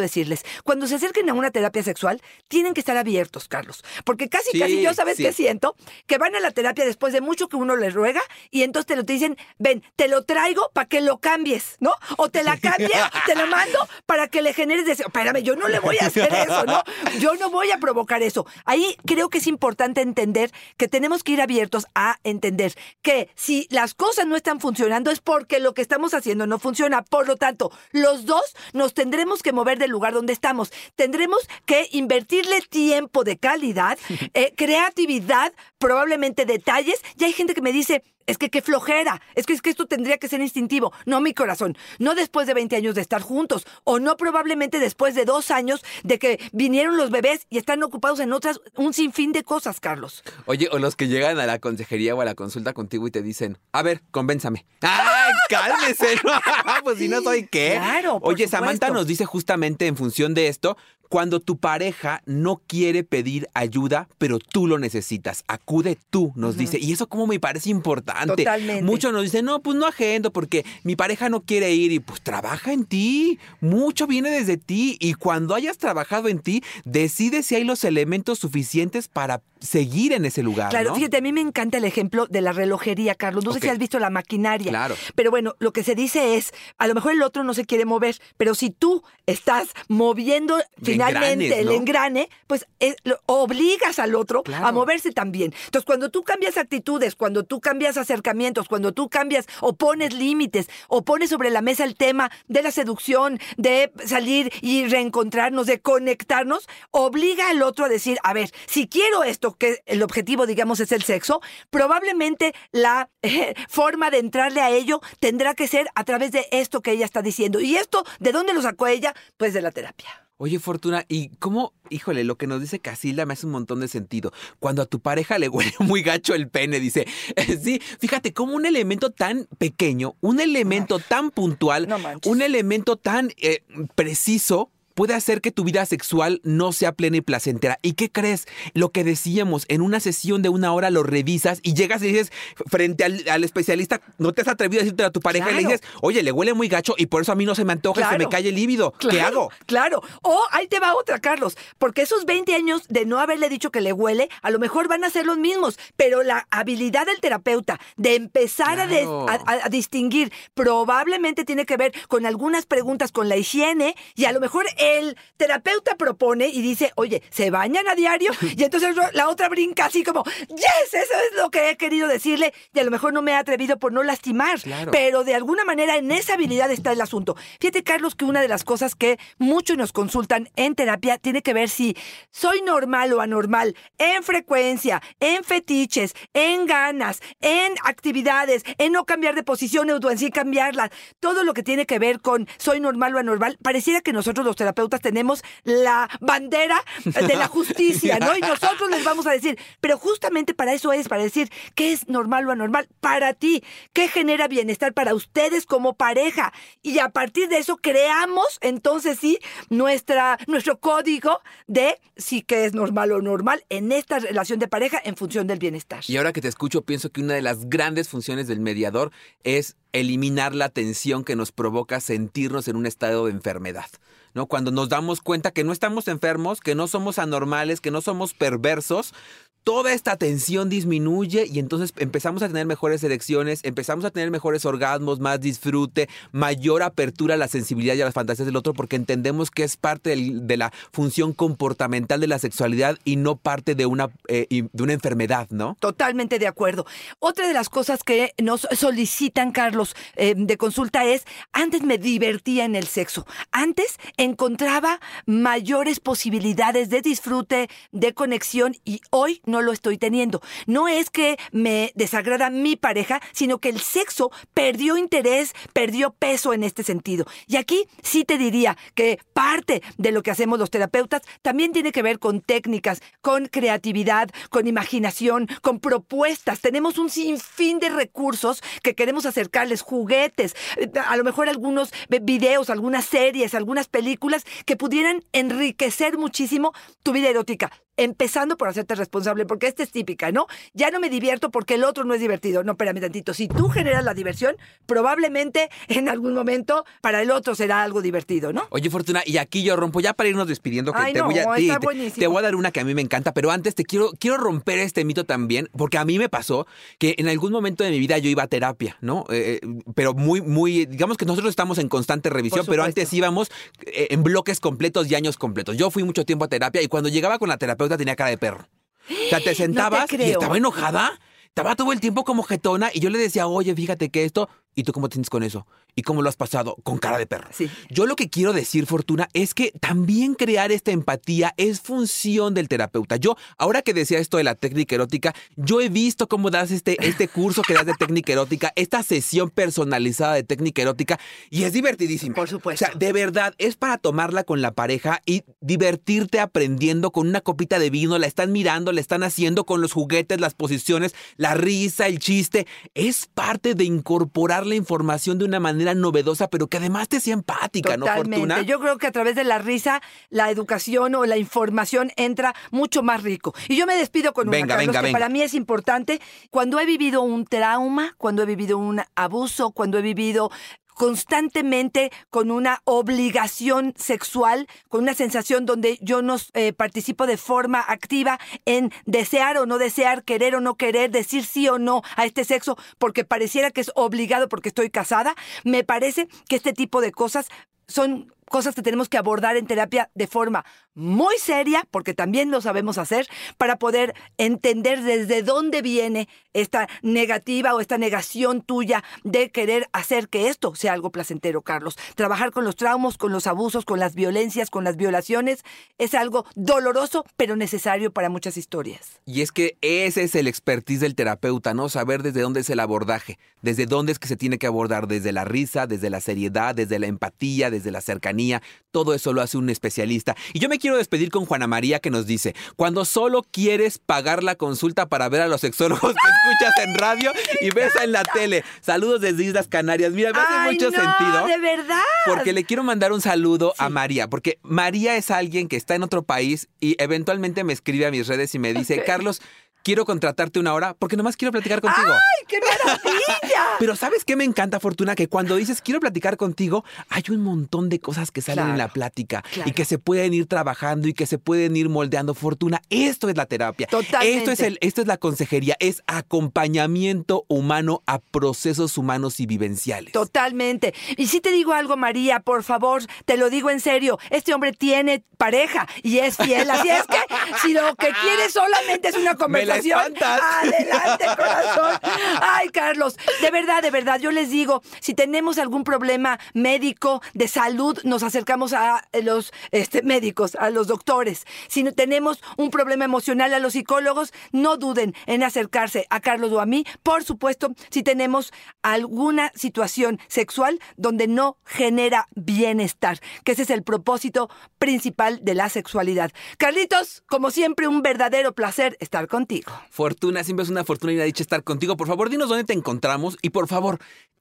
decirles. 0.00 0.42
Cuando 0.64 0.86
se 0.86 0.96
acerquen 0.96 1.30
a 1.30 1.34
una 1.34 1.50
terapia 1.50 1.82
sexual, 1.82 2.20
tienen 2.48 2.74
que 2.74 2.80
estar 2.80 2.96
abiertos, 2.96 3.48
Carlos, 3.48 3.84
porque 4.04 4.28
casi, 4.28 4.50
Sí, 4.50 4.58
casi 4.58 4.82
yo, 4.82 4.92
¿sabes 4.92 5.16
sí. 5.16 5.22
qué 5.22 5.32
siento? 5.32 5.74
Que 6.06 6.18
van 6.18 6.34
a 6.34 6.40
la 6.40 6.50
terapia 6.50 6.84
después 6.84 7.12
de 7.12 7.20
mucho 7.20 7.48
que 7.48 7.56
uno 7.56 7.76
les 7.76 7.94
ruega 7.94 8.20
y 8.50 8.62
entonces 8.62 8.86
te 8.86 8.96
lo 8.96 9.04
te 9.04 9.12
dicen, 9.14 9.36
ven, 9.58 9.82
te 9.96 10.08
lo 10.08 10.24
traigo 10.24 10.70
para 10.72 10.88
que 10.88 11.00
lo 11.00 11.18
cambies, 11.18 11.76
¿no? 11.80 11.92
O 12.16 12.28
te 12.30 12.42
la 12.42 12.56
cambie, 12.58 12.90
te 13.26 13.34
la 13.34 13.46
mando 13.46 13.78
para 14.06 14.28
que 14.28 14.42
le 14.42 14.52
generes 14.52 14.86
deseo. 14.86 15.06
Espérame, 15.06 15.42
yo 15.42 15.56
no 15.56 15.68
le 15.68 15.80
voy 15.80 15.96
a 16.00 16.06
hacer 16.06 16.32
eso, 16.32 16.64
¿no? 16.64 16.82
Yo 17.20 17.34
no 17.36 17.50
voy 17.50 17.70
a 17.70 17.78
provocar 17.78 18.22
eso. 18.22 18.46
Ahí 18.64 18.96
creo 19.06 19.28
que 19.28 19.38
es 19.38 19.46
importante 19.46 20.00
entender 20.00 20.50
que 20.76 20.88
tenemos 20.88 21.22
que 21.22 21.32
ir 21.32 21.40
abiertos 21.40 21.86
a 21.94 22.18
entender 22.24 22.74
que 23.02 23.30
si 23.34 23.66
las 23.70 23.94
cosas 23.94 24.26
no 24.26 24.36
están 24.36 24.60
funcionando 24.60 25.10
es 25.10 25.20
porque 25.20 25.60
lo 25.60 25.74
que 25.74 25.82
estamos 25.82 26.14
haciendo 26.14 26.46
no 26.46 26.58
funciona. 26.58 27.02
Por 27.02 27.26
lo 27.28 27.36
tanto, 27.36 27.70
los 27.92 28.26
dos 28.26 28.42
nos 28.72 28.94
tendremos 28.94 29.42
que 29.42 29.52
mover 29.52 29.78
del 29.78 29.90
lugar 29.90 30.12
donde 30.12 30.32
estamos. 30.32 30.72
Tendremos 30.96 31.48
que 31.66 31.88
invertirle 31.92 32.60
tiempo 32.62 33.24
de 33.24 33.38
calidad, 33.38 33.98
eh, 34.34 34.52
creatividad, 34.56 35.52
probablemente 35.78 36.46
detalles. 36.46 37.00
Y 37.18 37.24
hay 37.24 37.32
gente 37.32 37.54
que 37.54 37.62
me 37.62 37.72
dice, 37.72 38.02
es 38.26 38.38
que 38.38 38.50
qué 38.50 38.62
flojera, 38.62 39.20
es 39.34 39.46
que, 39.46 39.52
es 39.52 39.62
que 39.62 39.70
esto 39.70 39.86
tendría 39.86 40.18
que 40.18 40.28
ser 40.28 40.40
instintivo. 40.40 40.92
No, 41.06 41.20
mi 41.20 41.34
corazón, 41.34 41.76
no 41.98 42.14
después 42.14 42.46
de 42.46 42.54
20 42.54 42.76
años 42.76 42.94
de 42.94 43.00
estar 43.00 43.22
juntos, 43.22 43.66
o 43.84 43.98
no 43.98 44.16
probablemente 44.16 44.78
después 44.78 45.14
de 45.14 45.24
dos 45.24 45.50
años 45.50 45.84
de 46.02 46.18
que 46.18 46.40
vinieron 46.52 46.96
los 46.96 47.10
bebés 47.10 47.46
y 47.50 47.58
están 47.58 47.82
ocupados 47.82 48.20
en 48.20 48.32
otras, 48.32 48.60
un 48.76 48.94
sinfín 48.94 49.32
de 49.32 49.44
cosas, 49.44 49.80
Carlos. 49.80 50.22
Oye, 50.46 50.68
o 50.72 50.78
los 50.78 50.96
que 50.96 51.08
llegan 51.08 51.38
a 51.38 51.46
la 51.46 51.58
consejería 51.58 52.14
o 52.14 52.20
a 52.20 52.24
la 52.24 52.34
consulta 52.34 52.72
contigo 52.72 53.06
y 53.06 53.10
te 53.10 53.22
dicen, 53.22 53.58
a 53.72 53.82
ver, 53.82 54.02
convénzame. 54.10 54.66
¡Ay, 54.80 55.32
cálmese! 55.48 56.16
pues 56.84 56.98
si 56.98 57.08
no 57.08 57.22
soy 57.22 57.46
qué. 57.46 57.74
Claro, 57.76 58.20
por 58.20 58.34
Oye, 58.34 58.48
Samantha 58.48 58.90
nos 58.90 59.06
dice 59.06 59.24
justamente 59.24 59.86
en 59.86 59.96
función 59.96 60.34
de 60.34 60.48
esto, 60.48 60.76
cuando 61.08 61.40
tu 61.40 61.58
pareja 61.58 62.22
no 62.26 62.60
quiere 62.66 63.04
pedir 63.04 63.48
ayuda, 63.54 64.08
pero 64.18 64.38
tú 64.38 64.66
lo 64.66 64.78
necesitas, 64.78 65.44
acude 65.46 65.96
tú, 66.10 66.32
nos 66.34 66.56
dice. 66.56 66.78
Y 66.80 66.92
eso 66.92 67.08
como 67.08 67.26
me 67.26 67.38
parece 67.38 67.70
importante. 67.70 68.13
Totalmente. 68.26 68.82
Muchos 68.82 69.12
nos 69.12 69.22
dicen, 69.22 69.44
no, 69.44 69.60
pues 69.60 69.76
no 69.76 69.86
agendo 69.86 70.32
porque 70.32 70.64
mi 70.82 70.96
pareja 70.96 71.28
no 71.28 71.42
quiere 71.42 71.72
ir 71.74 71.92
y 71.92 72.00
pues 72.00 72.20
trabaja 72.22 72.72
en 72.72 72.84
ti. 72.84 73.38
Mucho 73.60 74.06
viene 74.06 74.30
desde 74.30 74.56
ti 74.56 74.96
y 75.00 75.14
cuando 75.14 75.54
hayas 75.54 75.78
trabajado 75.78 76.28
en 76.28 76.38
ti, 76.38 76.62
decide 76.84 77.42
si 77.42 77.54
hay 77.56 77.64
los 77.64 77.84
elementos 77.84 78.38
suficientes 78.38 79.08
para 79.08 79.42
seguir 79.60 80.12
en 80.12 80.26
ese 80.26 80.42
lugar. 80.42 80.68
Claro, 80.68 80.90
¿no? 80.90 80.96
fíjate, 80.96 81.16
a 81.16 81.20
mí 81.22 81.32
me 81.32 81.40
encanta 81.40 81.78
el 81.78 81.84
ejemplo 81.84 82.26
de 82.26 82.42
la 82.42 82.52
relojería, 82.52 83.14
Carlos. 83.14 83.44
No 83.44 83.52
sé 83.54 83.60
si 83.60 83.68
has 83.68 83.78
visto 83.78 83.98
la 83.98 84.10
maquinaria. 84.10 84.68
Claro. 84.70 84.94
Pero 85.14 85.30
bueno, 85.30 85.54
lo 85.58 85.72
que 85.72 85.82
se 85.82 85.94
dice 85.94 86.36
es, 86.36 86.52
a 86.76 86.86
lo 86.86 86.94
mejor 86.94 87.12
el 87.12 87.22
otro 87.22 87.44
no 87.44 87.54
se 87.54 87.64
quiere 87.64 87.86
mover, 87.86 88.18
pero 88.36 88.54
si 88.54 88.68
tú 88.70 89.02
estás 89.26 89.68
moviendo 89.88 90.58
finalmente 90.82 91.44
engranes, 91.44 91.58
el 91.58 91.70
engrane, 91.72 92.28
pues 92.46 92.66
es- 92.78 92.96
lo- 93.04 93.18
obligas 93.26 93.98
al 93.98 94.14
otro 94.14 94.42
Claro. 94.42 94.66
a 94.66 94.72
moverse 94.72 95.12
también. 95.12 95.54
Entonces, 95.64 95.86
cuando 95.86 96.10
tú 96.10 96.24
cambias 96.24 96.58
actitudes, 96.58 97.14
cuando 97.14 97.44
tú 97.44 97.60
cambias 97.60 97.96
acercamientos, 98.04 98.68
cuando 98.68 98.92
tú 98.92 99.08
cambias 99.08 99.46
o 99.60 99.74
pones 99.74 100.12
límites 100.12 100.68
o 100.88 101.04
pones 101.04 101.30
sobre 101.30 101.50
la 101.50 101.62
mesa 101.62 101.84
el 101.84 101.96
tema 101.96 102.30
de 102.46 102.62
la 102.62 102.70
seducción, 102.70 103.38
de 103.56 103.92
salir 104.04 104.52
y 104.60 104.86
reencontrarnos, 104.86 105.66
de 105.66 105.80
conectarnos, 105.80 106.68
obliga 106.90 107.50
al 107.50 107.62
otro 107.62 107.84
a 107.84 107.88
decir, 107.88 108.18
a 108.22 108.32
ver, 108.32 108.50
si 108.66 108.88
quiero 108.88 109.24
esto, 109.24 109.54
que 109.54 109.80
el 109.86 110.02
objetivo, 110.02 110.46
digamos, 110.46 110.80
es 110.80 110.92
el 110.92 111.02
sexo, 111.02 111.40
probablemente 111.70 112.54
la 112.72 113.10
eh, 113.22 113.54
forma 113.68 114.10
de 114.10 114.18
entrarle 114.18 114.60
a 114.60 114.70
ello 114.70 115.00
tendrá 115.20 115.54
que 115.54 115.68
ser 115.68 115.88
a 115.94 116.04
través 116.04 116.32
de 116.32 116.46
esto 116.50 116.80
que 116.80 116.92
ella 116.92 117.04
está 117.04 117.22
diciendo. 117.22 117.60
¿Y 117.60 117.76
esto 117.76 118.04
de 118.20 118.32
dónde 118.32 118.54
lo 118.54 118.62
sacó 118.62 118.86
ella? 118.86 119.14
Pues 119.36 119.52
de 119.54 119.62
la 119.62 119.70
terapia. 119.70 120.23
Oye, 120.36 120.58
Fortuna, 120.58 121.04
¿y 121.08 121.28
cómo, 121.38 121.74
híjole, 121.90 122.24
lo 122.24 122.36
que 122.36 122.48
nos 122.48 122.60
dice 122.60 122.80
Casilda 122.80 123.24
me 123.24 123.34
hace 123.34 123.46
un 123.46 123.52
montón 123.52 123.78
de 123.78 123.86
sentido? 123.86 124.32
Cuando 124.58 124.82
a 124.82 124.86
tu 124.86 124.98
pareja 124.98 125.38
le 125.38 125.48
huele 125.48 125.72
muy 125.78 126.02
gacho 126.02 126.34
el 126.34 126.48
pene, 126.48 126.80
dice, 126.80 127.06
sí, 127.62 127.80
fíjate, 128.00 128.32
como 128.32 128.54
un 128.54 128.66
elemento 128.66 129.10
tan 129.10 129.46
pequeño, 129.58 130.16
un 130.20 130.40
elemento 130.40 130.98
tan 130.98 131.30
puntual, 131.30 131.86
No 131.86 131.98
un 132.26 132.42
elemento 132.42 132.96
tan 132.96 133.30
eh, 133.36 133.62
preciso 133.94 134.70
puede 134.94 135.14
hacer 135.14 135.40
que 135.40 135.52
tu 135.52 135.64
vida 135.64 135.84
sexual 135.86 136.40
no 136.44 136.72
sea 136.72 136.92
plena 136.92 137.18
y 137.18 137.20
placentera. 137.20 137.78
¿Y 137.82 137.92
qué 137.92 138.10
crees? 138.10 138.46
Lo 138.72 138.90
que 138.90 139.04
decíamos, 139.04 139.64
en 139.68 139.82
una 139.82 140.00
sesión 140.00 140.42
de 140.42 140.48
una 140.48 140.72
hora 140.72 140.90
lo 140.90 141.02
revisas 141.02 141.60
y 141.62 141.74
llegas 141.74 142.02
y 142.02 142.08
dices, 142.08 142.32
frente 142.66 143.04
al, 143.04 143.24
al 143.28 143.44
especialista, 143.44 144.00
no 144.18 144.32
te 144.32 144.42
has 144.42 144.48
atrevido 144.48 144.80
a 144.80 144.84
decirte 144.84 145.04
a 145.04 145.10
tu 145.10 145.20
pareja 145.20 145.50
y 145.50 145.54
le 145.54 145.60
dices, 145.60 145.82
oye, 146.00 146.22
le 146.22 146.32
huele 146.32 146.54
muy 146.54 146.68
gacho 146.68 146.94
y 146.96 147.06
por 147.06 147.22
eso 147.22 147.32
a 147.32 147.34
mí 147.34 147.44
no 147.44 147.54
se 147.54 147.64
me 147.64 147.72
antoja 147.72 148.00
y 148.00 148.04
se 148.12 148.18
me 148.18 148.28
cae 148.28 148.48
el 148.48 148.54
líbido. 148.54 148.92
¿Qué 148.92 149.20
hago? 149.20 149.50
Claro. 149.66 150.02
O 150.22 150.42
ahí 150.52 150.68
te 150.68 150.80
va 150.80 150.94
otra, 150.94 151.18
Carlos. 151.18 151.56
Porque 151.78 152.02
esos 152.02 152.24
20 152.24 152.54
años 152.54 152.82
de 152.88 153.04
no 153.04 153.18
haberle 153.18 153.48
dicho 153.48 153.70
que 153.70 153.80
le 153.80 153.92
huele, 153.92 154.28
a 154.42 154.50
lo 154.50 154.58
mejor 154.58 154.88
van 154.88 155.04
a 155.04 155.10
ser 155.10 155.26
los 155.26 155.38
mismos. 155.38 155.78
Pero 155.96 156.22
la 156.22 156.46
habilidad 156.50 157.06
del 157.06 157.20
terapeuta 157.20 157.80
de 157.96 158.14
empezar 158.14 158.80
a 158.80 159.68
distinguir 159.68 160.32
probablemente 160.54 161.44
tiene 161.44 161.66
que 161.66 161.76
ver 161.76 161.92
con 162.08 162.26
algunas 162.26 162.66
preguntas 162.66 163.12
con 163.12 163.28
la 163.28 163.36
higiene 163.36 163.94
y 164.14 164.24
a 164.26 164.32
lo 164.32 164.40
mejor 164.40 164.66
el 164.84 165.16
terapeuta 165.36 165.96
propone 165.96 166.48
y 166.48 166.62
dice, 166.62 166.92
oye, 166.96 167.22
¿se 167.30 167.50
bañan 167.50 167.88
a 167.88 167.94
diario? 167.94 168.32
Y 168.56 168.62
entonces 168.62 168.96
la 169.12 169.28
otra 169.28 169.48
brinca 169.48 169.86
así 169.86 170.04
como, 170.04 170.24
yes, 170.24 170.94
eso 170.94 171.14
es 171.30 171.36
lo 171.36 171.50
que 171.50 171.70
he 171.70 171.76
querido 171.76 172.08
decirle 172.08 172.52
y 172.72 172.78
a 172.78 172.84
lo 172.84 172.90
mejor 172.90 173.12
no 173.12 173.22
me 173.22 173.32
he 173.32 173.34
atrevido 173.34 173.78
por 173.78 173.92
no 173.92 174.02
lastimar. 174.02 174.60
Claro. 174.60 174.90
Pero 174.92 175.24
de 175.24 175.34
alguna 175.34 175.64
manera 175.64 175.96
en 175.96 176.10
esa 176.10 176.34
habilidad 176.34 176.70
está 176.70 176.92
el 176.92 177.00
asunto. 177.00 177.36
Fíjate, 177.60 177.82
Carlos, 177.82 178.14
que 178.14 178.24
una 178.24 178.40
de 178.40 178.48
las 178.48 178.64
cosas 178.64 178.94
que 178.94 179.18
muchos 179.38 179.76
nos 179.76 179.92
consultan 179.92 180.48
en 180.56 180.74
terapia 180.74 181.18
tiene 181.18 181.42
que 181.42 181.54
ver 181.54 181.68
si 181.68 181.96
soy 182.30 182.62
normal 182.62 183.12
o 183.12 183.20
anormal 183.20 183.74
en 183.98 184.22
frecuencia, 184.22 185.02
en 185.20 185.44
fetiches, 185.44 186.14
en 186.32 186.66
ganas, 186.66 187.20
en 187.40 187.74
actividades, 187.84 188.62
en 188.78 188.92
no 188.92 189.04
cambiar 189.04 189.34
de 189.34 189.42
posición 189.42 189.90
o 189.90 190.10
en 190.10 190.18
sí 190.18 190.30
cambiarla. 190.30 190.90
Todo 191.20 191.44
lo 191.44 191.54
que 191.54 191.62
tiene 191.62 191.86
que 191.86 191.98
ver 191.98 192.20
con 192.20 192.48
soy 192.58 192.80
normal 192.80 193.14
o 193.14 193.18
anormal, 193.18 193.58
pareciera 193.62 194.00
que 194.00 194.12
nosotros 194.12 194.44
los 194.46 194.56
terapeutas 194.56 194.73
tenemos 194.74 195.42
la 195.64 196.08
bandera 196.20 196.82
de 197.04 197.36
la 197.36 197.48
justicia, 197.48 198.18
¿no? 198.18 198.36
Y 198.36 198.40
nosotros 198.40 198.90
les 198.90 199.04
vamos 199.04 199.26
a 199.26 199.30
decir, 199.30 199.58
pero 199.80 199.98
justamente 199.98 200.54
para 200.54 200.72
eso 200.72 200.92
es, 200.92 201.08
para 201.08 201.22
decir 201.22 201.50
qué 201.74 201.92
es 201.92 202.08
normal 202.08 202.46
o 202.48 202.52
anormal 202.52 202.88
para 203.00 203.34
ti, 203.34 203.62
qué 203.92 204.08
genera 204.08 204.48
bienestar 204.48 204.92
para 204.92 205.14
ustedes 205.14 205.66
como 205.66 205.94
pareja. 205.94 206.52
Y 206.82 206.98
a 206.98 207.10
partir 207.10 207.48
de 207.48 207.58
eso 207.58 207.76
creamos 207.76 208.58
entonces 208.60 209.18
sí 209.18 209.38
nuestra, 209.70 210.38
nuestro 210.46 210.78
código 210.78 211.40
de 211.66 212.00
sí 212.16 212.42
que 212.42 212.64
es 212.64 212.74
normal 212.74 213.12
o 213.12 213.20
normal 213.20 213.64
en 213.68 213.92
esta 213.92 214.18
relación 214.18 214.58
de 214.58 214.68
pareja 214.68 215.00
en 215.04 215.16
función 215.16 215.46
del 215.46 215.58
bienestar. 215.58 216.02
Y 216.06 216.16
ahora 216.16 216.32
que 216.32 216.40
te 216.40 216.48
escucho, 216.48 216.82
pienso 216.82 217.10
que 217.10 217.20
una 217.20 217.34
de 217.34 217.42
las 217.42 217.68
grandes 217.68 218.08
funciones 218.08 218.46
del 218.46 218.60
mediador 218.60 219.10
es 219.42 219.76
eliminar 219.94 220.54
la 220.54 220.68
tensión 220.68 221.24
que 221.24 221.36
nos 221.36 221.52
provoca 221.52 222.00
sentirnos 222.00 222.68
en 222.68 222.76
un 222.76 222.84
estado 222.84 223.26
de 223.26 223.30
enfermedad. 223.30 223.86
¿no? 224.34 224.46
Cuando 224.46 224.72
nos 224.72 224.88
damos 224.88 225.20
cuenta 225.20 225.52
que 225.52 225.64
no 225.64 225.72
estamos 225.72 226.08
enfermos, 226.08 226.60
que 226.60 226.74
no 226.74 226.88
somos 226.88 227.18
anormales, 227.18 227.80
que 227.80 227.92
no 227.92 228.00
somos 228.00 228.34
perversos, 228.34 229.14
toda 229.64 229.94
esta 229.94 230.16
tensión 230.16 230.68
disminuye 230.68 231.46
y 231.50 231.58
entonces 231.58 231.94
empezamos 231.96 232.42
a 232.42 232.48
tener 232.48 232.66
mejores 232.66 233.02
elecciones, 233.02 233.60
empezamos 233.64 234.04
a 234.04 234.10
tener 234.10 234.30
mejores 234.30 234.66
orgasmos, 234.66 235.20
más 235.20 235.40
disfrute, 235.40 236.08
mayor 236.32 236.82
apertura 236.82 237.34
a 237.34 237.38
la 237.38 237.48
sensibilidad 237.48 237.94
y 237.94 238.02
a 238.02 238.04
las 238.04 238.14
fantasías 238.14 238.44
del 238.44 238.56
otro 238.56 238.74
porque 238.74 238.96
entendemos 238.96 239.50
que 239.50 239.64
es 239.64 239.78
parte 239.78 240.14
de 240.16 240.56
la 240.58 240.70
función 240.92 241.32
comportamental 241.32 242.20
de 242.20 242.26
la 242.26 242.38
sexualidad 242.38 242.98
y 243.04 243.16
no 243.16 243.36
parte 243.36 243.74
de 243.74 243.86
una, 243.86 244.10
eh, 244.28 244.46
de 244.70 244.82
una 244.82 244.92
enfermedad, 244.92 245.48
¿no? 245.50 245.76
Totalmente 245.80 246.38
de 246.38 246.46
acuerdo. 246.46 246.84
Otra 247.18 247.48
de 247.48 247.54
las 247.54 247.70
cosas 247.70 248.04
que 248.04 248.34
nos 248.42 248.68
solicitan, 248.72 249.50
Carlos, 249.50 249.96
eh, 250.16 250.34
de 250.36 250.58
consulta 250.58 251.06
es, 251.06 251.24
antes 251.52 251.82
me 251.82 251.96
divertía 251.96 252.66
en 252.66 252.76
el 252.76 252.86
sexo, 252.86 253.26
antes 253.50 253.98
encontraba 254.18 255.00
mayores 255.24 256.00
posibilidades 256.00 256.90
de 256.90 257.00
disfrute, 257.00 257.70
de 257.92 258.12
conexión 258.12 258.76
y 258.84 259.00
hoy 259.10 259.40
no 259.46 259.53
lo 259.62 259.72
estoy 259.72 259.98
teniendo. 259.98 260.42
No 260.66 260.88
es 260.88 261.10
que 261.10 261.36
me 261.52 261.92
desagrada 261.94 262.50
mi 262.50 262.76
pareja, 262.76 263.20
sino 263.32 263.58
que 263.58 263.68
el 263.68 263.80
sexo 263.80 264.30
perdió 264.52 264.96
interés, 264.96 265.54
perdió 265.72 266.12
peso 266.12 266.52
en 266.52 266.64
este 266.64 266.82
sentido. 266.82 267.26
Y 267.46 267.56
aquí 267.56 267.86
sí 268.02 268.24
te 268.24 268.38
diría 268.38 268.76
que 268.94 269.18
parte 269.32 269.82
de 269.98 270.12
lo 270.12 270.22
que 270.22 270.30
hacemos 270.30 270.58
los 270.58 270.70
terapeutas 270.70 271.22
también 271.42 271.72
tiene 271.72 271.92
que 271.92 272.02
ver 272.02 272.18
con 272.18 272.40
técnicas, 272.40 273.02
con 273.20 273.46
creatividad, 273.46 274.30
con 274.50 274.66
imaginación, 274.66 275.48
con 275.62 275.80
propuestas. 275.80 276.60
Tenemos 276.60 276.98
un 276.98 277.10
sinfín 277.10 277.78
de 277.78 277.90
recursos 277.90 278.62
que 278.82 278.94
queremos 278.94 279.26
acercarles, 279.26 279.82
juguetes, 279.82 280.54
eh, 280.76 280.90
a 281.06 281.16
lo 281.16 281.24
mejor 281.24 281.48
algunos 281.48 281.92
videos, 282.22 282.70
algunas 282.70 283.04
series, 283.04 283.54
algunas 283.54 283.88
películas 283.88 284.44
que 284.66 284.76
pudieran 284.76 285.24
enriquecer 285.32 286.18
muchísimo 286.18 286.72
tu 287.02 287.12
vida 287.12 287.28
erótica. 287.28 287.70
Empezando 287.96 288.56
por 288.56 288.68
hacerte 288.68 288.94
responsable, 288.94 289.46
porque 289.46 289.66
esta 289.66 289.82
es 289.82 289.90
típica, 289.90 290.32
¿no? 290.32 290.46
Ya 290.72 290.90
no 290.90 290.98
me 291.00 291.08
divierto 291.10 291.50
porque 291.50 291.74
el 291.74 291.84
otro 291.84 292.04
no 292.04 292.14
es 292.14 292.20
divertido. 292.20 292.64
No, 292.64 292.72
espérame 292.72 293.00
tantito. 293.00 293.34
Si 293.34 293.46
tú 293.48 293.68
generas 293.68 294.04
la 294.04 294.14
diversión, 294.14 294.56
probablemente 294.86 295.70
en 295.88 296.08
algún 296.08 296.34
momento 296.34 296.84
para 297.00 297.22
el 297.22 297.30
otro 297.30 297.54
será 297.54 297.82
algo 297.82 298.02
divertido, 298.02 298.52
¿no? 298.52 298.66
Oye, 298.70 298.90
Fortuna, 298.90 299.22
y 299.26 299.36
aquí 299.38 299.62
yo 299.62 299.76
rompo, 299.76 300.00
ya 300.00 300.12
para 300.14 300.28
irnos 300.28 300.48
despidiendo, 300.48 300.92
que 300.92 300.98
Ay, 301.00 301.12
te 301.12 301.18
no, 301.20 301.26
voy 301.26 301.38
a. 301.38 301.42
está 301.42 301.80
sí, 301.92 302.10
te- 302.20 302.26
voy 302.26 302.38
a 302.38 302.42
dar 302.42 302.54
una 302.56 302.70
que 302.70 302.80
a 302.80 302.84
mí 302.84 302.94
me 302.94 303.02
encanta, 303.02 303.32
pero 303.32 303.50
antes 303.50 303.74
te 303.74 303.84
quiero, 303.84 304.10
quiero 304.18 304.38
romper 304.38 304.78
este 304.78 305.04
mito 305.04 305.24
también, 305.24 305.68
porque 305.76 305.98
a 305.98 306.04
mí 306.04 306.18
me 306.18 306.28
pasó 306.28 306.66
que 306.98 307.14
en 307.18 307.28
algún 307.28 307.52
momento 307.52 307.84
de 307.84 307.90
mi 307.90 307.98
vida 307.98 308.18
yo 308.18 308.28
iba 308.28 308.42
a 308.42 308.46
terapia, 308.48 308.96
¿no? 309.00 309.24
Eh, 309.30 309.60
eh, 309.62 309.68
pero 309.94 310.14
muy, 310.14 310.40
muy, 310.40 310.86
digamos 310.86 311.16
que 311.16 311.26
nosotros 311.26 311.50
estamos 311.50 311.78
en 311.78 311.88
constante 311.88 312.30
revisión, 312.30 312.66
pero 312.66 312.82
antes 312.82 313.12
íbamos 313.12 313.50
eh, 313.86 314.08
en 314.10 314.22
bloques 314.22 314.58
completos 314.58 315.10
y 315.10 315.14
años 315.14 315.36
completos. 315.36 315.76
Yo 315.76 315.90
fui 315.90 316.02
mucho 316.02 316.24
tiempo 316.24 316.44
a 316.44 316.48
terapia 316.48 316.82
y 316.82 316.88
cuando 316.88 317.08
llegaba 317.08 317.38
con 317.38 317.48
la 317.48 317.56
terapeuta 317.58 317.83
tenía 317.88 318.16
cara 318.16 318.30
de 318.30 318.38
perro. 318.38 318.68
O 319.08 319.28
sea, 319.28 319.40
te 319.40 319.54
sentabas 319.54 320.12
y 320.12 320.22
estaba 320.22 320.56
enojada. 320.56 321.18
Estaba 321.46 321.76
todo 321.76 321.92
el 321.92 322.00
tiempo 322.00 322.24
como 322.24 322.42
jetona 322.42 322.90
y 322.92 322.98
yo 322.98 323.10
le 323.10 323.18
decía, 323.18 323.46
oye, 323.46 323.74
fíjate 323.74 324.10
que 324.10 324.24
esto, 324.24 324.48
¿y 324.74 324.82
tú 324.84 324.92
cómo 324.92 325.08
tienes 325.08 325.30
con 325.30 325.42
eso? 325.42 325.66
¿Y 325.96 326.02
cómo 326.02 326.22
lo 326.22 326.28
has 326.28 326.36
pasado? 326.36 326.76
Con 326.82 326.98
cara 326.98 327.18
de 327.18 327.26
perro. 327.26 327.48
Sí. 327.52 327.70
Yo 327.88 328.06
lo 328.06 328.16
que 328.16 328.28
quiero 328.28 328.52
decir, 328.52 328.86
Fortuna, 328.86 329.28
es 329.32 329.54
que 329.54 329.72
también 329.80 330.34
crear 330.34 330.72
esta 330.72 330.90
empatía 330.90 331.54
es 331.56 331.80
función 331.80 332.54
del 332.54 332.68
terapeuta. 332.68 333.16
Yo, 333.16 333.36
ahora 333.58 333.82
que 333.82 333.94
decía 333.94 334.18
esto 334.18 334.38
de 334.38 334.44
la 334.44 334.54
técnica 334.54 334.94
erótica, 334.94 335.34
yo 335.56 335.80
he 335.80 335.88
visto 335.88 336.28
cómo 336.28 336.50
das 336.50 336.70
este, 336.70 336.96
este 337.06 337.28
curso 337.28 337.62
que 337.62 337.74
das 337.74 337.86
de 337.86 337.94
técnica 337.94 338.32
erótica, 338.32 338.72
esta 338.74 339.02
sesión 339.02 339.50
personalizada 339.50 340.34
de 340.34 340.42
técnica 340.42 340.82
erótica, 340.82 341.20
y 341.50 341.62
es 341.62 341.72
divertidísima. 341.72 342.34
Por 342.34 342.48
supuesto. 342.48 342.84
O 342.84 342.88
sea, 342.88 342.96
de 342.96 343.12
verdad, 343.12 343.54
es 343.58 343.76
para 343.76 343.98
tomarla 343.98 344.44
con 344.44 344.62
la 344.62 344.72
pareja 344.72 345.22
y 345.26 345.44
divertirte 345.60 346.40
aprendiendo 346.40 347.12
con 347.12 347.28
una 347.28 347.40
copita 347.40 347.78
de 347.78 347.90
vino, 347.90 348.18
la 348.18 348.26
están 348.26 348.52
mirando, 348.52 348.92
la 348.92 349.00
están 349.00 349.22
haciendo 349.22 349.64
con 349.64 349.80
los 349.80 349.92
juguetes, 349.92 350.40
las 350.40 350.54
posiciones, 350.54 351.14
la 351.36 351.54
risa, 351.54 352.06
el 352.06 352.18
chiste. 352.18 352.66
Es 352.94 353.26
parte 353.32 353.74
de 353.74 353.84
incorporar 353.84 354.63
la 354.66 354.74
información 354.74 355.38
de 355.38 355.44
una 355.44 355.60
manera 355.60 355.94
novedosa, 355.94 356.48
pero 356.48 356.66
que 356.66 356.76
además 356.78 357.08
te 357.08 357.20
sea 357.20 357.34
empática, 357.34 357.96
¿no, 357.96 358.06
Totalmente. 358.06 358.36
Fortuna? 358.36 358.62
Yo 358.62 358.80
creo 358.80 358.98
que 358.98 359.06
a 359.06 359.12
través 359.12 359.34
de 359.34 359.44
la 359.44 359.58
risa, 359.58 360.00
la 360.30 360.50
educación 360.50 361.14
o 361.14 361.24
la 361.26 361.36
información 361.36 362.10
entra 362.16 362.54
mucho 362.70 363.02
más 363.02 363.22
rico. 363.22 363.54
Y 363.68 363.76
yo 363.76 363.86
me 363.86 363.96
despido 363.96 364.32
con 364.32 364.48
una, 364.48 364.56
Venga, 364.56 364.76
Carlos, 364.76 364.86
venga, 364.88 365.00
que 365.00 365.06
venga. 365.06 365.18
para 365.18 365.28
mí 365.28 365.42
es 365.42 365.54
importante. 365.54 366.20
Cuando 366.50 366.78
he 366.80 366.86
vivido 366.86 367.22
un 367.22 367.44
trauma, 367.44 368.14
cuando 368.18 368.42
he 368.42 368.46
vivido 368.46 368.78
un 368.78 369.00
abuso, 369.14 369.72
cuando 369.72 369.98
he 369.98 370.02
vivido 370.02 370.50
constantemente 370.94 372.10
con 372.30 372.50
una 372.50 372.80
obligación 372.84 373.94
sexual, 373.96 374.66
con 374.88 375.02
una 375.02 375.14
sensación 375.14 375.66
donde 375.66 375.98
yo 376.00 376.22
no 376.22 376.36
eh, 376.54 376.72
participo 376.72 377.26
de 377.26 377.36
forma 377.36 377.84
activa 377.86 378.38
en 378.64 378.92
desear 379.04 379.58
o 379.58 379.66
no 379.66 379.78
desear, 379.78 380.24
querer 380.24 380.54
o 380.54 380.60
no 380.60 380.76
querer, 380.76 381.10
decir 381.10 381.44
sí 381.44 381.68
o 381.68 381.78
no 381.78 382.02
a 382.16 382.24
este 382.24 382.44
sexo, 382.44 382.76
porque 382.98 383.24
pareciera 383.24 383.70
que 383.70 383.80
es 383.80 383.92
obligado 383.94 384.48
porque 384.48 384.68
estoy 384.68 384.90
casada, 384.90 385.34
me 385.64 385.84
parece 385.84 386.28
que 386.48 386.56
este 386.56 386.72
tipo 386.72 387.00
de 387.00 387.12
cosas 387.12 387.48
son 387.86 388.32
cosas 388.48 388.74
que 388.74 388.82
tenemos 388.82 389.08
que 389.08 389.18
abordar 389.18 389.56
en 389.56 389.66
terapia 389.66 390.10
de 390.14 390.26
forma 390.26 390.64
muy 390.94 391.36
seria, 391.38 391.86
porque 391.90 392.14
también 392.14 392.50
lo 392.50 392.60
sabemos 392.60 392.98
hacer, 392.98 393.28
para 393.58 393.78
poder 393.78 394.14
entender 394.38 395.02
desde 395.02 395.42
dónde 395.42 395.82
viene 395.82 396.28
esta 396.52 396.88
negativa 397.02 397.74
o 397.74 397.80
esta 397.80 397.98
negación 397.98 398.62
tuya 398.62 399.02
de 399.24 399.50
querer 399.50 399.88
hacer 399.92 400.28
que 400.28 400.48
esto 400.48 400.74
sea 400.74 400.92
algo 400.92 401.10
placentero, 401.10 401.62
Carlos. 401.62 401.96
Trabajar 402.14 402.52
con 402.52 402.64
los 402.64 402.76
traumas, 402.76 403.18
con 403.18 403.32
los 403.32 403.46
abusos, 403.46 403.84
con 403.84 403.98
las 403.98 404.14
violencias, 404.14 404.70
con 404.70 404.84
las 404.84 404.96
violaciones, 404.96 405.64
es 405.98 406.14
algo 406.14 406.46
doloroso, 406.54 407.24
pero 407.36 407.56
necesario 407.56 408.12
para 408.12 408.28
muchas 408.28 408.56
historias. 408.56 409.20
Y 409.26 409.42
es 409.42 409.52
que 409.52 409.76
ese 409.80 410.22
es 410.22 410.34
el 410.34 410.46
expertise 410.46 411.00
del 411.00 411.14
terapeuta, 411.14 411.74
¿no? 411.74 411.88
Saber 411.88 412.22
desde 412.22 412.40
dónde 412.40 412.60
es 412.60 412.70
el 412.70 412.80
abordaje, 412.80 413.38
desde 413.62 413.86
dónde 413.86 414.12
es 414.12 414.18
que 414.18 414.28
se 414.28 414.36
tiene 414.36 414.58
que 414.58 414.66
abordar, 414.66 415.08
desde 415.08 415.32
la 415.32 415.44
risa, 415.44 415.86
desde 415.86 416.10
la 416.10 416.20
seriedad, 416.20 416.74
desde 416.74 416.98
la 416.98 417.06
empatía, 417.06 417.70
desde 417.70 417.90
la 417.90 418.00
cercanía. 418.00 418.62
Todo 418.90 419.14
eso 419.14 419.32
lo 419.32 419.42
hace 419.42 419.58
un 419.58 419.70
especialista. 419.70 420.36
Y 420.52 420.60
yo 420.60 420.68
me 420.68 420.78
quiero 420.84 420.98
despedir 420.98 421.30
con 421.30 421.46
Juana 421.46 421.66
María 421.66 421.98
que 421.98 422.10
nos 422.10 422.26
dice, 422.26 422.54
cuando 422.76 423.06
solo 423.06 423.42
quieres 423.42 423.96
pagar 423.96 424.42
la 424.42 424.54
consulta 424.54 425.08
para 425.08 425.30
ver 425.30 425.40
a 425.40 425.48
los 425.48 425.62
sexólogos 425.62 426.12
que 426.12 426.28
escuchas 426.28 426.86
en 426.86 426.94
radio 426.94 427.32
y 427.62 427.70
ves 427.70 427.94
en 428.02 428.12
la 428.12 428.22
tele. 428.22 428.64
Saludos 428.82 429.22
desde 429.22 429.44
Islas 429.44 429.66
Canarias. 429.66 430.12
Mira, 430.12 430.30
me 430.32 430.40
hace 430.40 430.72
mucho 430.72 430.90
no, 430.90 431.02
sentido. 431.02 431.46
de 431.46 431.58
verdad. 431.58 432.02
Porque 432.26 432.52
le 432.52 432.64
quiero 432.64 432.82
mandar 432.82 433.12
un 433.12 433.22
saludo 433.22 433.72
a 433.78 433.88
María, 433.88 434.28
porque 434.28 434.58
María 434.62 435.16
es 435.16 435.30
alguien 435.30 435.68
que 435.68 435.76
está 435.76 435.94
en 435.94 436.02
otro 436.02 436.22
país 436.22 436.68
y 436.80 436.96
eventualmente 437.02 437.64
me 437.64 437.72
escribe 437.72 438.04
a 438.04 438.10
mis 438.10 438.26
redes 438.26 438.54
y 438.54 438.58
me 438.58 438.74
dice, 438.74 439.04
Carlos, 439.04 439.40
quiero 439.84 440.04
contratarte 440.04 440.58
una 440.58 440.74
hora 440.74 440.96
porque 440.98 441.16
nomás 441.16 441.36
quiero 441.36 441.52
platicar 441.52 441.80
contigo. 441.80 442.08
¡Ay, 442.08 442.46
qué 442.48 442.58
maravilla! 442.60 443.20
Pero 443.78 443.94
¿sabes 443.94 444.24
qué 444.24 444.34
me 444.34 444.44
encanta, 444.44 444.80
Fortuna? 444.80 445.14
Que 445.14 445.28
cuando 445.28 445.54
dices 445.56 445.80
quiero 445.80 446.00
platicar 446.00 446.36
contigo, 446.36 446.84
hay 447.08 447.22
un 447.28 447.42
montón 447.42 447.88
de 447.88 448.00
cosas 448.00 448.32
que 448.32 448.40
salen 448.40 448.70
en 448.70 448.78
la 448.78 448.88
plática 448.88 449.42
claro. 449.52 449.70
y 449.70 449.72
que 449.72 449.84
se 449.84 449.98
pueden 449.98 450.32
ir 450.34 450.46
trabajando 450.46 451.06
y 451.06 451.12
que 451.12 451.26
se 451.26 451.38
pueden 451.38 451.76
ir 451.76 451.88
moldeando. 451.88 452.34
Fortuna, 452.34 452.80
esto 452.88 453.28
es 453.28 453.36
la 453.36 453.46
terapia. 453.46 453.86
Totalmente. 453.86 454.38
Esto 454.38 454.50
es, 454.50 454.60
el, 454.60 454.78
esto 454.80 455.02
es 455.02 455.06
la 455.06 455.18
consejería, 455.18 455.76
es 455.78 456.02
acompañamiento 456.06 457.44
humano 457.48 458.02
a 458.06 458.18
procesos 458.18 458.96
humanos 458.96 459.38
y 459.38 459.46
vivenciales. 459.46 460.12
Totalmente. 460.12 460.94
Y 461.16 461.26
si 461.26 461.40
te 461.40 461.52
digo 461.52 461.74
algo, 461.74 461.96
María, 461.96 462.40
por 462.40 462.62
favor, 462.62 463.02
te 463.26 463.36
lo 463.36 463.50
digo 463.50 463.68
en 463.68 463.80
serio. 463.80 464.18
Este 464.30 464.54
hombre 464.54 464.72
tiene 464.72 465.22
pareja 465.36 465.86
y 466.02 466.18
es 466.18 466.36
fiel. 466.38 466.70
Así 466.70 466.88
es 466.88 467.04
que 467.06 467.18
si 467.62 467.74
lo 467.74 467.94
que 467.96 468.08
quiere 468.22 468.48
solamente 468.48 469.08
es 469.08 469.16
una 469.16 469.34
conversación, 469.36 469.73
adelante, 469.78 471.24
corazón. 471.36 471.98
Ay, 472.40 472.68
Carlos, 472.68 473.16
de 473.40 473.50
verdad, 473.50 473.82
de 473.82 473.90
verdad, 473.90 474.20
yo 474.20 474.30
les 474.30 474.50
digo, 474.50 474.82
si 475.00 475.14
tenemos 475.14 475.58
algún 475.58 475.84
problema 475.84 476.38
médico 476.52 477.22
de 477.34 477.48
salud, 477.48 477.98
nos 478.04 478.22
acercamos 478.22 478.72
a 478.72 479.02
los 479.22 479.52
este, 479.70 480.02
médicos, 480.02 480.54
a 480.56 480.70
los 480.70 480.86
doctores. 480.86 481.44
Si 481.68 481.82
no 481.82 481.92
tenemos 481.92 482.42
un 482.56 482.70
problema 482.70 483.04
emocional, 483.04 483.54
a 483.54 483.58
los 483.58 483.72
psicólogos, 483.72 484.32
no 484.52 484.76
duden 484.76 485.14
en 485.26 485.42
acercarse 485.42 486.06
a 486.10 486.20
Carlos 486.20 486.52
o 486.52 486.60
a 486.60 486.66
mí. 486.66 486.84
Por 487.02 487.24
supuesto, 487.24 487.72
si 487.90 488.02
tenemos 488.02 488.52
alguna 488.82 489.52
situación 489.54 490.20
sexual 490.28 490.80
donde 490.96 491.26
no 491.26 491.58
genera 491.64 492.28
bienestar, 492.34 493.20
que 493.44 493.52
ese 493.52 493.62
es 493.62 493.70
el 493.70 493.82
propósito 493.82 494.48
principal 494.78 495.40
de 495.42 495.54
la 495.54 495.68
sexualidad. 495.68 496.30
Carlitos, 496.58 497.22
como 497.26 497.50
siempre, 497.50 497.88
un 497.88 498.02
verdadero 498.02 498.54
placer 498.54 498.96
estar 499.00 499.28
contigo. 499.28 499.63
Fortuna, 499.90 500.44
siempre 500.44 500.64
es 500.64 500.70
una 500.70 500.84
fortuna 500.84 501.12
y 501.12 501.16
una 501.16 501.24
dicha 501.24 501.42
estar 501.42 501.62
contigo. 501.62 501.96
Por 501.96 502.08
favor, 502.08 502.30
dinos 502.30 502.48
dónde 502.48 502.64
te 502.64 502.72
encontramos 502.72 503.38
y 503.42 503.50
por 503.50 503.68
favor, 503.68 503.98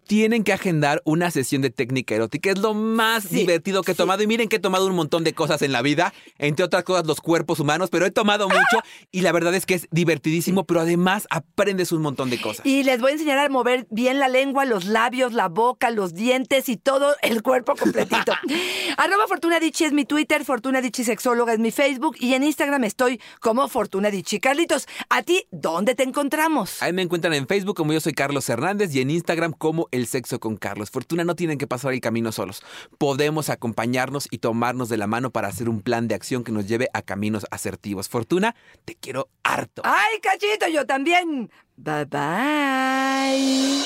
tienen 0.07 0.43
que 0.43 0.53
agendar 0.53 1.01
una 1.05 1.31
sesión 1.31 1.61
de 1.61 1.69
técnica 1.69 2.15
erótica. 2.15 2.51
Es 2.51 2.59
lo 2.59 2.73
más 2.73 3.23
Sí, 3.23 3.35
divertido 3.37 3.83
que 3.83 3.91
he 3.91 3.95
sí. 3.95 3.97
tomado. 3.97 4.23
Y 4.23 4.27
miren 4.27 4.49
que 4.49 4.57
he 4.57 4.59
tomado 4.59 4.85
un 4.87 4.95
montón 4.95 5.23
de 5.23 5.33
cosas 5.33 5.61
en 5.61 5.71
la 5.71 5.81
vida, 5.81 6.13
entre 6.37 6.65
otras 6.65 6.83
cosas 6.83 7.05
los 7.07 7.21
cuerpos 7.21 7.59
humanos, 7.59 7.89
pero 7.89 8.05
he 8.05 8.11
tomado 8.11 8.47
mucho 8.47 8.79
y 9.11 9.21
la 9.21 9.31
verdad 9.31 9.53
es 9.55 9.65
que 9.65 9.75
es 9.75 9.87
divertidísimo, 9.91 10.65
pero 10.65 10.81
además 10.81 11.27
aprendes 11.29 11.91
un 11.91 12.01
montón 12.01 12.29
de 12.29 12.39
cosas. 12.41 12.65
Y 12.65 12.83
les 12.83 12.99
voy 13.01 13.11
a 13.11 13.13
enseñar 13.13 13.37
a 13.39 13.49
mover 13.49 13.87
bien 13.89 14.19
la 14.19 14.27
lengua, 14.27 14.65
los 14.65 14.85
labios, 14.85 15.33
la 15.33 15.47
boca, 15.49 15.89
los 15.89 16.13
dientes 16.13 16.69
y 16.69 16.77
todo 16.77 17.15
el 17.21 17.41
cuerpo 17.41 17.75
completito. 17.75 18.33
Arroba 18.97 19.27
Fortuna 19.27 19.59
Dichi 19.59 19.85
es 19.85 19.93
mi 19.93 20.05
Twitter, 20.05 20.43
Fortuna 20.45 20.81
Dichi 20.81 21.03
Sexóloga 21.03 21.53
es 21.53 21.59
mi 21.59 21.71
Facebook 21.71 22.15
y 22.19 22.33
en 22.33 22.43
Instagram 22.43 22.83
estoy 22.83 23.19
como 23.39 23.67
Fortuna 23.67 24.09
Dichi. 24.11 24.39
Carlitos, 24.39 24.87
¿a 25.09 25.23
ti 25.23 25.45
dónde 25.51 25.95
te 25.95 26.03
encontramos? 26.03 26.81
Ahí 26.81 26.93
me 26.93 27.01
encuentran 27.01 27.33
en 27.33 27.47
Facebook 27.47 27.75
como 27.75 27.93
yo 27.93 27.99
soy 27.99 28.13
Carlos 28.13 28.47
Hernández 28.49 28.93
y 28.95 29.01
en 29.01 29.09
Instagram 29.09 29.53
como 29.53 29.87
El 29.93 30.07
Sexo 30.07 30.39
con 30.39 30.57
Carlos. 30.57 30.89
Fortuna 30.89 31.23
no 31.23 31.35
tienen 31.35 31.57
que 31.57 31.67
pasar 31.67 31.93
el 31.93 32.01
camino 32.01 32.31
solos. 32.31 32.63
Podemos 32.97 33.49
acompañarnos 33.49 34.27
y 34.31 34.39
tomarnos 34.39 34.89
de 34.89 34.97
la 34.97 35.07
mano 35.07 35.29
para 35.29 35.47
hacer 35.47 35.69
un 35.69 35.81
plan 35.81 36.07
de 36.07 36.15
acción 36.15 36.43
que 36.43 36.51
nos 36.51 36.67
lleve 36.67 36.89
a 36.93 37.03
caminos 37.03 37.45
asertivos. 37.51 38.09
Fortuna, 38.09 38.55
te 38.85 38.95
quiero 38.95 39.29
harto. 39.43 39.83
Ay, 39.85 40.19
cachito, 40.19 40.67
yo 40.67 40.85
también. 40.85 41.51
Bye 41.77 42.05
bye. 42.05 43.83